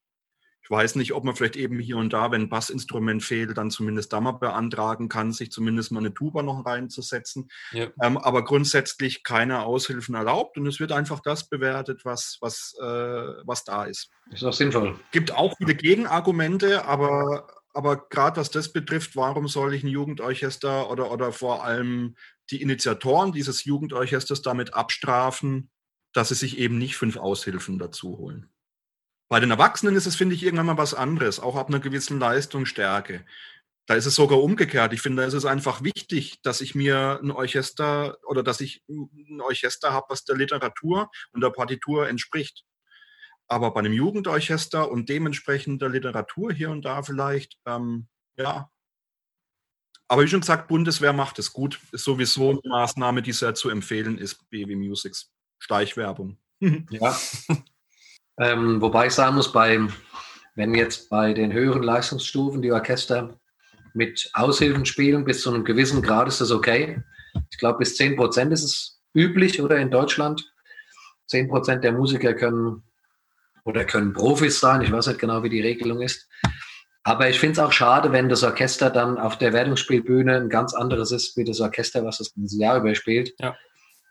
[0.70, 3.72] Ich weiß nicht, ob man vielleicht eben hier und da, wenn ein Bassinstrument fehlt, dann
[3.72, 7.50] zumindest da mal beantragen kann, sich zumindest mal eine Tuba noch reinzusetzen.
[7.72, 7.88] Ja.
[8.04, 12.86] Ähm, aber grundsätzlich keine Aushilfen erlaubt und es wird einfach das bewertet, was, was, äh,
[12.86, 14.12] was da ist.
[14.30, 15.00] Ist auch sinnvoll.
[15.12, 20.92] Gibt auch viele Gegenargumente, aber, aber gerade was das betrifft, warum soll ich ein Jugendorchester
[20.92, 22.16] oder, oder vor allem
[22.52, 25.72] die Initiatoren dieses Jugendorchesters damit abstrafen,
[26.14, 28.52] dass sie sich eben nicht fünf Aushilfen dazu holen?
[29.30, 32.20] Bei den Erwachsenen ist es, finde ich, irgendwann mal was anderes, auch ab einer gewissen
[32.20, 33.26] Leistungsstärke.
[33.86, 34.92] Da ist es sogar umgekehrt.
[34.94, 39.40] Ich finde, es ist einfach wichtig, dass ich mir ein Orchester oder dass ich ein
[39.42, 42.66] Orchester habe, was der Literatur und der Partitur entspricht.
[43.48, 48.70] Aber bei einem Jugendorchester und dementsprechend der Literatur hier und da vielleicht, ähm, ja.
[50.08, 51.80] Aber wie schon gesagt, Bundeswehr macht es gut.
[51.92, 55.32] Ist sowieso eine Maßnahme, die sehr zu empfehlen ist, BW Musics.
[55.60, 56.40] Steichwerbung.
[56.60, 57.20] Ja.
[58.40, 59.80] Ähm, wobei ich sagen muss, bei,
[60.56, 63.38] wenn jetzt bei den höheren Leistungsstufen die Orchester
[63.94, 67.04] mit Aushilfen spielen, bis zu einem gewissen Grad ist das okay.
[67.52, 70.50] Ich glaube, bis 10 Prozent ist es üblich oder in Deutschland.
[71.28, 72.84] 10 Prozent der Musiker können
[73.66, 74.82] oder können Profis sein.
[74.82, 76.30] Ich weiß nicht genau, wie die Regelung ist.
[77.04, 80.74] Aber ich finde es auch schade, wenn das Orchester dann auf der Wertungsspielbühne ein ganz
[80.74, 83.34] anderes ist wie das Orchester, was das ganze Jahr überspielt.
[83.40, 83.56] Ja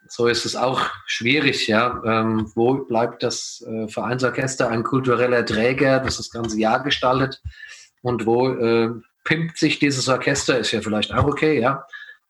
[0.08, 2.02] so ist es auch schwierig, ja.
[2.04, 7.42] Ähm, wo bleibt das äh, Vereinsorchester ein kultureller Träger, das das ganze Jahr gestaltet?
[8.02, 8.90] Und wo äh,
[9.24, 10.58] pimpt sich dieses Orchester?
[10.58, 11.84] Ist ja vielleicht auch okay, ja.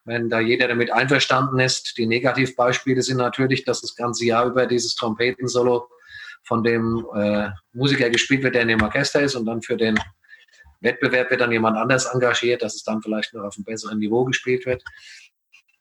[0.04, 1.98] Wenn da jeder damit einverstanden ist.
[1.98, 5.88] Die Negativbeispiele sind natürlich, dass das ganze Jahr über dieses Trompetensolo
[6.44, 9.98] von dem äh, Musiker gespielt wird, der in dem Orchester ist und dann für den
[10.80, 14.24] Wettbewerb wird dann jemand anders engagiert, dass es dann vielleicht noch auf einem besseren Niveau
[14.24, 14.82] gespielt wird.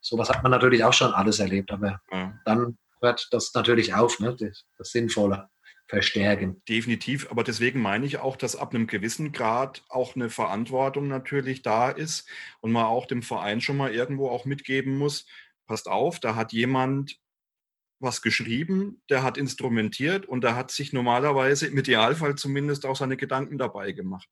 [0.08, 2.34] Sowas hat man natürlich auch schon alles erlebt, aber ja.
[2.45, 4.36] dann hört das natürlich auf, ne?
[4.39, 5.49] das, das Sinnvolle
[5.88, 6.62] verstärken.
[6.68, 11.62] Definitiv, aber deswegen meine ich auch, dass ab einem gewissen Grad auch eine Verantwortung natürlich
[11.62, 12.28] da ist
[12.62, 15.26] und man auch dem Verein schon mal irgendwo auch mitgeben muss,
[15.66, 17.18] passt auf, da hat jemand
[18.00, 23.18] was geschrieben, der hat instrumentiert und der hat sich normalerweise im Idealfall zumindest auch seine
[23.18, 24.28] Gedanken dabei gemacht.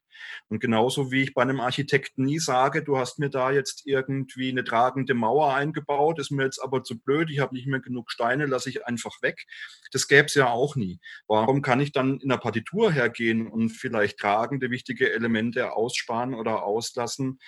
[0.50, 4.50] Und genauso wie ich bei einem Architekten nie sage, du hast mir da jetzt irgendwie
[4.50, 8.12] eine tragende Mauer eingebaut, ist mir jetzt aber zu blöd, ich habe nicht mehr genug
[8.12, 9.46] Steine, lasse ich einfach weg.
[9.92, 11.00] Das gäbe es ja auch nie.
[11.28, 16.64] Warum kann ich dann in der Partitur hergehen und vielleicht tragende, wichtige Elemente aussparen oder
[16.64, 17.40] auslassen?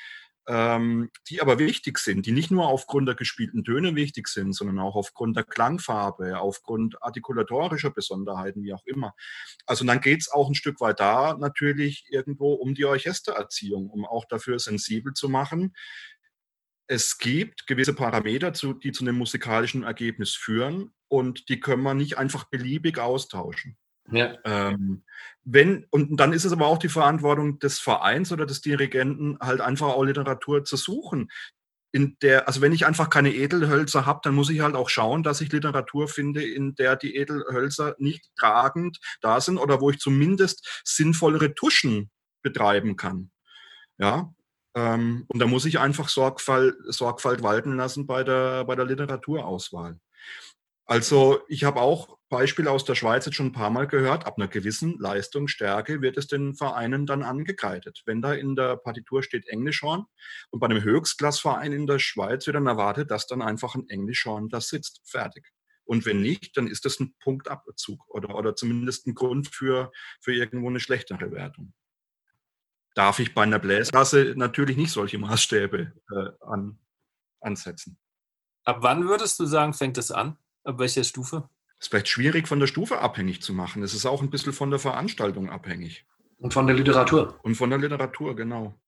[0.48, 4.80] Ähm, die aber wichtig sind, die nicht nur aufgrund der gespielten Töne wichtig sind, sondern
[4.80, 9.14] auch aufgrund der Klangfarbe, aufgrund artikulatorischer Besonderheiten, wie auch immer.
[9.66, 14.06] Also dann geht es auch ein Stück weit da natürlich irgendwo um die Orchestererziehung, um
[14.06, 15.76] auch dafür sensibel zu machen.
[16.88, 22.18] Es gibt gewisse Parameter, die zu einem musikalischen Ergebnis führen und die können wir nicht
[22.18, 23.78] einfach beliebig austauschen.
[24.12, 24.36] Ja.
[24.44, 25.04] Ähm,
[25.44, 29.62] wenn, und dann ist es aber auch die Verantwortung des Vereins oder des Dirigenten, halt
[29.62, 31.30] einfach auch Literatur zu suchen.
[31.94, 35.24] In der, also wenn ich einfach keine Edelhölzer habe, dann muss ich halt auch schauen,
[35.24, 40.00] dass ich Literatur finde, in der die Edelhölzer nicht tragend da sind oder wo ich
[40.00, 42.12] zumindest sinnvollere Tuschen
[42.44, 43.32] betreiben kann.
[43.98, 44.34] Ja,
[44.78, 50.00] ähm, und da muss ich einfach Sorgfalt, Sorgfalt walten lassen bei der, bei der Literaturauswahl.
[50.86, 54.26] Also ich habe auch Beispiele aus der Schweiz jetzt schon ein paar Mal gehört.
[54.26, 58.04] Ab einer gewissen Leistungsstärke wird es den Vereinen dann angekreidet.
[58.06, 60.06] Wenn da in der Partitur steht Englischhorn
[60.50, 64.50] und bei einem Höchstklassverein in der Schweiz wird dann erwartet, dass dann einfach ein Englischhorn
[64.50, 65.02] da sitzt.
[65.06, 65.52] Fertig.
[65.86, 70.34] Und wenn nicht, dann ist das ein Punktabzug oder, oder zumindest ein Grund für, für
[70.34, 71.74] irgendwo eine schlechtere Wertung.
[72.94, 76.80] Darf ich bei einer Bläsrasse natürlich nicht solche Maßstäbe äh, an,
[77.40, 77.98] ansetzen.
[78.66, 80.38] Ab wann würdest du sagen, fängt es an?
[80.66, 81.50] Ab welcher Stufe?
[81.80, 83.84] Ist vielleicht schwierig von der Stufe abhängig zu machen.
[83.84, 86.06] Es ist auch ein bisschen von der Veranstaltung abhängig.
[86.40, 87.40] Und von der Literatur.
[87.44, 88.80] Und von der Literatur, genau.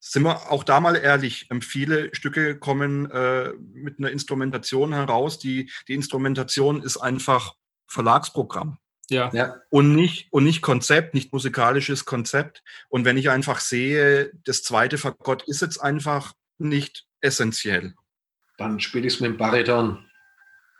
[0.00, 5.38] Sind wir auch da mal ehrlich, ähm, viele Stücke kommen äh, mit einer Instrumentation heraus.
[5.38, 7.54] Die, die Instrumentation ist einfach
[7.86, 8.78] Verlagsprogramm.
[9.08, 9.30] Ja.
[9.32, 9.56] ja.
[9.70, 12.62] Und, nicht, und nicht Konzept, nicht musikalisches Konzept.
[12.88, 17.94] Und wenn ich einfach sehe, das zweite Fagott ist jetzt einfach nicht essentiell.
[18.58, 20.05] Dann spiele ich es mit dem Bariton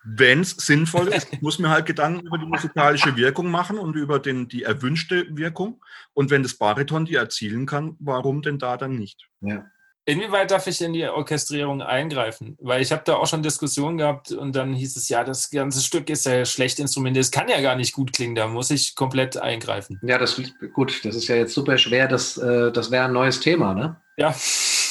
[0.07, 1.33] wenn es sinnvoll ist.
[1.33, 5.27] Ich muss mir halt Gedanken über die musikalische Wirkung machen und über den, die erwünschte
[5.31, 5.83] Wirkung.
[6.15, 9.27] Und wenn das Bariton die erzielen kann, warum denn da dann nicht?
[9.41, 9.67] Ja.
[10.09, 12.57] Inwieweit darf ich in die Orchestrierung eingreifen?
[12.61, 15.81] Weil ich habe da auch schon Diskussionen gehabt und dann hieß es, ja, das ganze
[15.81, 18.95] Stück ist ja schlecht instrumentiert, es kann ja gar nicht gut klingen, da muss ich
[18.95, 19.99] komplett eingreifen.
[20.05, 20.41] Ja, das
[20.73, 23.97] gut, das ist ja jetzt super schwer, das, äh, das wäre ein neues Thema, ne?
[24.17, 24.33] Ja.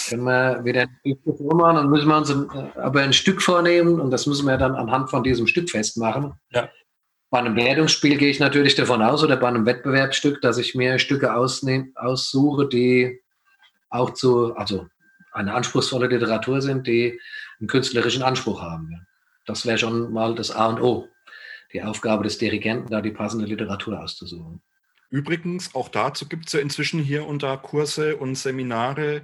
[0.10, 3.99] Können wir wieder ein Stück vormachen und müssen wir uns ein, aber ein Stück vornehmen
[3.99, 6.34] und das müssen wir dann anhand von diesem Stück festmachen.
[6.51, 6.70] Ja.
[7.30, 10.99] Bei einem Wertungsspiel gehe ich natürlich davon aus, oder bei einem Wettbewerbsstück, dass ich mir
[10.99, 13.20] Stücke ausnehm, aussuche, die
[13.89, 14.88] auch zu, also
[15.32, 17.20] eine anspruchsvolle Literatur sind, die
[17.60, 19.06] einen künstlerischen Anspruch haben.
[19.45, 21.08] Das wäre schon mal das A und O.
[21.74, 24.62] Die Aufgabe des Dirigenten, da die passende Literatur auszusuchen.
[25.10, 29.22] Übrigens, auch dazu gibt es ja inzwischen hier und da Kurse und Seminare,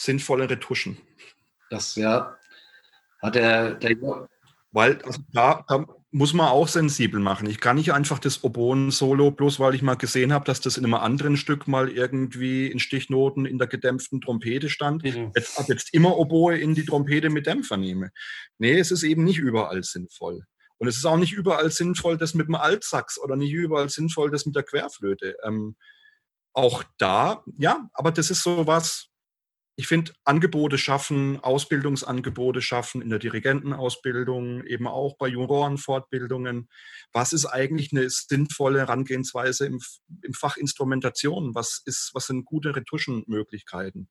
[0.00, 0.96] sinnvolle Retuschen.
[1.68, 2.36] Das ja,
[3.20, 3.96] hat der, der
[4.72, 7.48] weil also da, da, muss man auch sensibel machen.
[7.48, 10.84] Ich kann nicht einfach das Oboen-Solo, bloß weil ich mal gesehen habe, dass das in
[10.84, 15.30] einem anderen Stück mal irgendwie in Stichnoten in der gedämpften Trompete stand, mhm.
[15.36, 18.10] jetzt, ab jetzt immer Oboe in die Trompete mit Dämpfer nehme.
[18.58, 20.42] Nee, es ist eben nicht überall sinnvoll.
[20.78, 24.30] Und es ist auch nicht überall sinnvoll, das mit dem Altsax oder nicht überall sinnvoll,
[24.30, 25.36] das mit der Querflöte.
[25.44, 25.76] Ähm,
[26.54, 29.09] auch da, ja, aber das ist so was,
[29.80, 36.68] ich finde, Angebote schaffen, Ausbildungsangebote schaffen in der Dirigentenausbildung, eben auch bei Jurorenfortbildungen.
[37.14, 39.80] Was ist eigentlich eine sinnvolle Herangehensweise im,
[40.20, 41.54] im Fach Instrumentation?
[41.54, 44.10] Was, ist, was sind gute Retuschenmöglichkeiten?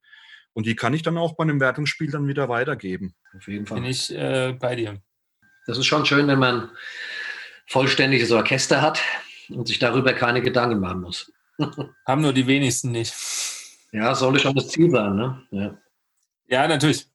[0.54, 3.14] Und die kann ich dann auch bei einem Wertungsspiel dann wieder weitergeben.
[3.38, 3.82] Auf jeden Fall.
[3.82, 5.00] Bin ich äh, bei dir.
[5.68, 6.72] Das ist schon schön, wenn man
[7.68, 9.04] vollständiges Orchester hat
[9.50, 11.32] und sich darüber keine Gedanken machen muss.
[12.08, 13.14] Haben nur die wenigsten nicht.
[13.92, 15.42] Ja, soll schon das Ziel sein, ne?
[15.52, 15.78] Ja,
[16.48, 17.08] ja natürlich.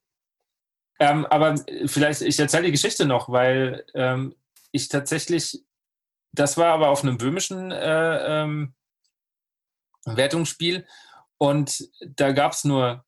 [0.99, 1.57] Ähm, aber
[1.87, 4.35] vielleicht, ich erzähle die Geschichte noch, weil ähm,
[4.73, 5.65] ich tatsächlich,
[6.33, 8.75] das war aber auf einem böhmischen äh, ähm,
[10.05, 10.87] Wertungsspiel
[11.39, 13.05] und da gab es nur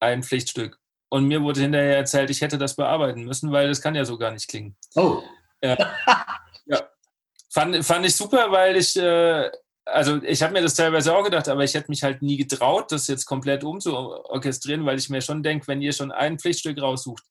[0.00, 0.78] ein Pflichtstück.
[1.08, 4.18] Und mir wurde hinterher erzählt, ich hätte das bearbeiten müssen, weil das kann ja so
[4.18, 4.76] gar nicht klingen.
[4.94, 5.22] Oh.
[5.60, 5.76] Äh,
[6.66, 6.82] ja.
[7.50, 9.50] Fand, fand ich super, weil ich äh,
[9.86, 12.90] also ich habe mir das teilweise auch gedacht, aber ich hätte mich halt nie getraut,
[12.92, 17.24] das jetzt komplett umzuorchestrieren, weil ich mir schon denke, wenn ihr schon ein Pflichtstück raussucht,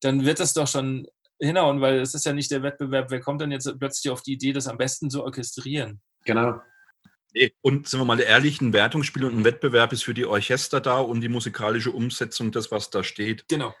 [0.00, 1.08] dann wird das doch schon
[1.40, 3.10] hinhauen, weil es ist ja nicht der Wettbewerb.
[3.10, 6.00] Wer kommt dann jetzt plötzlich auf die Idee, das am besten zu orchestrieren?
[6.24, 6.60] Genau.
[7.60, 10.98] Und sind wir mal ehrlich, ein Wertungsspiel und ein Wettbewerb ist für die Orchester da
[10.98, 13.46] und die musikalische Umsetzung, das, was da steht.
[13.48, 13.74] Genau.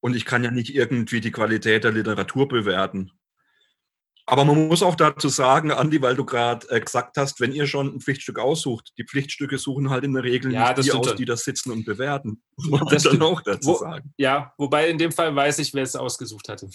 [0.00, 3.12] Und ich kann ja nicht irgendwie die Qualität der Literatur bewerten.
[4.30, 7.66] Aber man muss auch dazu sagen, Andi, weil du gerade äh, gesagt hast, wenn ihr
[7.66, 11.16] schon ein Pflichtstück aussucht, die Pflichtstücke suchen halt in der Regel ja, nicht die aus,
[11.16, 12.40] die da sitzen und bewerten.
[12.56, 14.14] Muss man das dann auch dazu Wo, sagen.
[14.18, 16.70] Ja, wobei in dem Fall weiß ich, wer es ausgesucht hatte.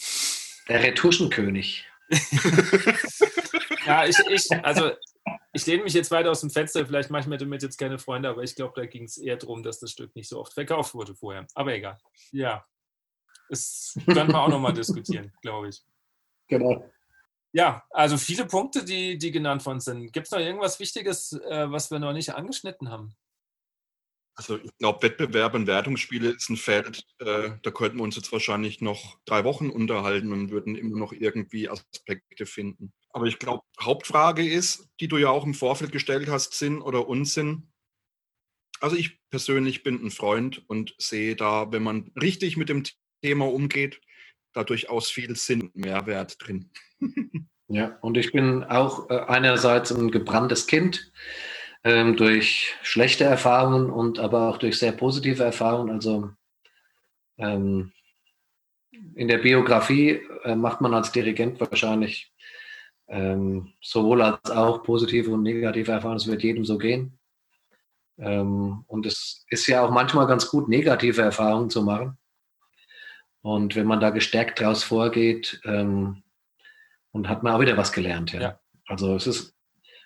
[0.68, 1.86] Der Retuschenkönig.
[3.86, 4.92] ja, ich, ich, also
[5.54, 8.00] ich lehne mich jetzt weiter aus dem Fenster, vielleicht mache ich mir damit jetzt keine
[8.00, 10.54] Freunde, aber ich glaube, da ging es eher darum, dass das Stück nicht so oft
[10.54, 11.48] verkauft wurde vorher.
[11.56, 11.98] Aber egal.
[12.34, 12.66] Ja.
[13.48, 15.82] Das können wir auch nochmal diskutieren, glaube ich.
[16.50, 16.84] Genau.
[17.56, 20.12] Ja, also viele Punkte, die, die genannt worden sind.
[20.12, 23.16] Gibt es noch irgendwas Wichtiges, äh, was wir noch nicht angeschnitten haben?
[24.36, 28.34] Also ich glaube, Wettbewerbe und Wertungsspiele ist ein Feld, äh, da könnten wir uns jetzt
[28.34, 32.92] wahrscheinlich noch drei Wochen unterhalten und würden immer noch irgendwie Aspekte finden.
[33.12, 37.08] Aber ich glaube, Hauptfrage ist, die du ja auch im Vorfeld gestellt hast, Sinn oder
[37.08, 37.72] Unsinn.
[38.82, 42.84] Also ich persönlich bin ein Freund und sehe da, wenn man richtig mit dem
[43.22, 44.02] Thema umgeht,
[44.56, 46.72] da durchaus viel Sinn und Mehrwert drin.
[47.68, 51.12] ja, und ich bin auch äh, einerseits ein gebranntes Kind
[51.84, 55.92] ähm, durch schlechte Erfahrungen und aber auch durch sehr positive Erfahrungen.
[55.92, 56.32] Also
[57.38, 57.92] ähm,
[59.16, 62.34] in der Biografie äh, macht man als Dirigent wahrscheinlich
[63.08, 66.18] ähm, sowohl als auch positive und negative Erfahrungen.
[66.18, 67.20] Es wird jedem so gehen.
[68.18, 72.18] Ähm, und es ist ja auch manchmal ganz gut, negative Erfahrungen zu machen.
[73.46, 76.24] Und wenn man da gestärkt daraus vorgeht, ähm,
[77.12, 78.34] und hat man auch wieder was gelernt.
[78.34, 78.42] Ja.
[78.42, 78.60] ja.
[78.88, 79.54] Also es ist,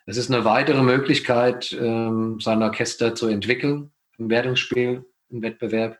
[0.05, 5.99] es ist eine weitere Möglichkeit, ähm, sein Orchester zu entwickeln, im Wertungsspiel, im Wettbewerb,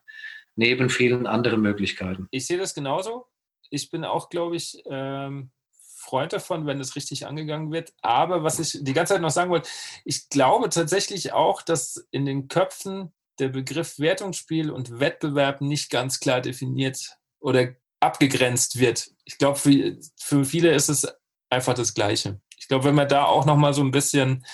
[0.58, 2.28] neben vielen anderen Möglichkeiten.
[2.32, 3.26] Ich sehe das genauso.
[3.70, 5.52] Ich bin auch, glaube ich, ähm,
[5.96, 7.94] Freund davon, wenn es richtig angegangen wird.
[8.02, 9.70] Aber was ich die ganze Zeit noch sagen wollte,
[10.04, 16.20] ich glaube tatsächlich auch, dass in den Köpfen der Begriff Wertungsspiel und Wettbewerb nicht ganz
[16.20, 17.70] klar definiert oder
[18.00, 19.12] abgegrenzt wird.
[19.26, 21.08] Ich glaube, für, für viele ist es
[21.50, 22.40] einfach das Gleiche.
[22.58, 24.46] Ich glaube, wenn man da auch noch mal so ein bisschen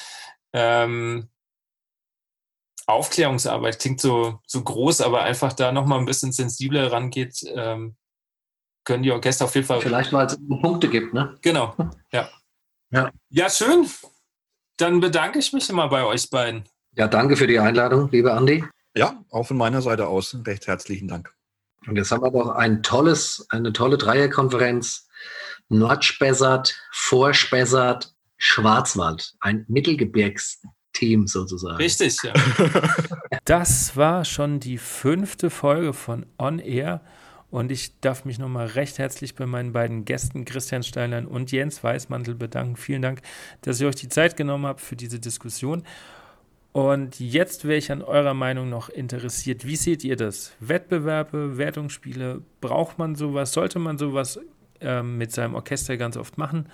[0.53, 1.29] ähm,
[2.87, 7.95] Aufklärungsarbeit klingt so, so groß, aber einfach da noch mal ein bisschen sensibler rangeht, ähm,
[8.83, 9.81] können die Orchester auf jeden Fall.
[9.81, 11.35] Vielleicht, weil es Punkte gibt, ne?
[11.41, 11.75] Genau,
[12.11, 12.29] ja.
[12.91, 13.11] ja.
[13.29, 13.87] Ja, schön.
[14.77, 16.65] Dann bedanke ich mich immer bei euch beiden.
[16.95, 18.63] Ja, danke für die Einladung, lieber Andi.
[18.95, 21.34] Ja, auch von meiner Seite aus recht herzlichen Dank.
[21.87, 25.07] Und jetzt haben wir doch ein tolles, eine tolle Dreierkonferenz.
[25.69, 29.33] Nordspessart, Vorspessart, Schwarzwald.
[29.39, 31.77] Ein Mittelgebirgsteam sozusagen.
[31.77, 32.33] Richtig, ja.
[33.45, 37.01] das war schon die fünfte Folge von On Air.
[37.49, 41.83] Und ich darf mich nochmal recht herzlich bei meinen beiden Gästen Christian Steinlein und Jens
[41.83, 42.75] Weißmantel bedanken.
[42.75, 43.21] Vielen Dank,
[43.61, 45.83] dass ihr euch die Zeit genommen habt für diese Diskussion.
[46.75, 49.65] Und jetzt wäre ich an eurer Meinung noch interessiert.
[49.65, 50.57] Wie seht ihr das?
[50.59, 53.53] Wettbewerbe, Wertungsspiele, braucht man sowas?
[53.53, 54.41] Sollte man sowas
[54.81, 56.67] äh, mit seinem Orchester ganz oft machen?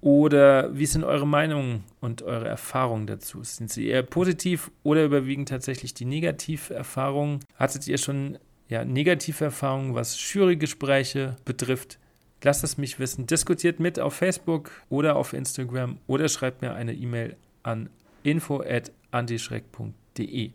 [0.00, 3.42] Oder wie sind eure Meinungen und eure Erfahrungen dazu?
[3.42, 7.40] Sind sie eher positiv oder überwiegen tatsächlich die Negativerfahrungen?
[7.56, 8.38] Hattet ihr schon
[8.70, 11.98] ja, negative Erfahrungen, was Jurygespräche betrifft?
[12.42, 13.26] Lasst es mich wissen.
[13.26, 17.90] Diskutiert mit auf Facebook oder auf Instagram oder schreibt mir eine E-Mail an
[18.24, 20.50] info.antischreck.de.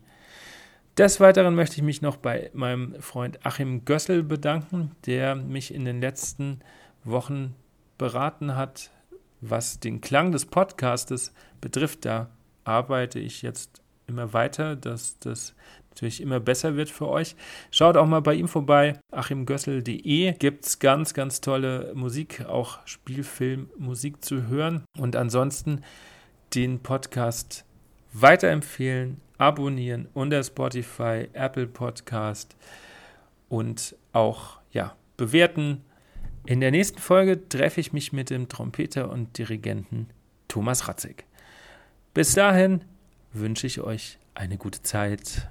[0.98, 5.86] Des Weiteren möchte ich mich noch bei meinem Freund Achim Gössel bedanken, der mich in
[5.86, 6.60] den letzten
[7.06, 7.56] Wochen
[7.98, 8.92] beraten hat,
[9.40, 12.04] was den Klang des Podcastes betrifft.
[12.04, 12.30] Da
[12.66, 15.56] arbeite ich jetzt immer weiter, dass das
[15.92, 17.36] natürlich immer besser wird für euch.
[17.72, 24.24] Schaut auch mal bei ihm vorbei, achimgössel.de gibt es ganz, ganz tolle Musik, auch Spielfilmmusik
[24.24, 24.84] zu hören.
[24.98, 25.82] Und ansonsten
[26.54, 27.66] den Podcast
[28.14, 32.56] weiterempfehlen, abonnieren unter Spotify, Apple Podcast
[33.48, 35.84] und auch ja, bewerten.
[36.46, 40.08] In der nächsten Folge treffe ich mich mit dem Trompeter und Dirigenten
[40.48, 41.26] Thomas Ratzig.
[42.14, 42.84] Bis dahin
[43.34, 45.48] wünsche ich euch eine gute Zeit.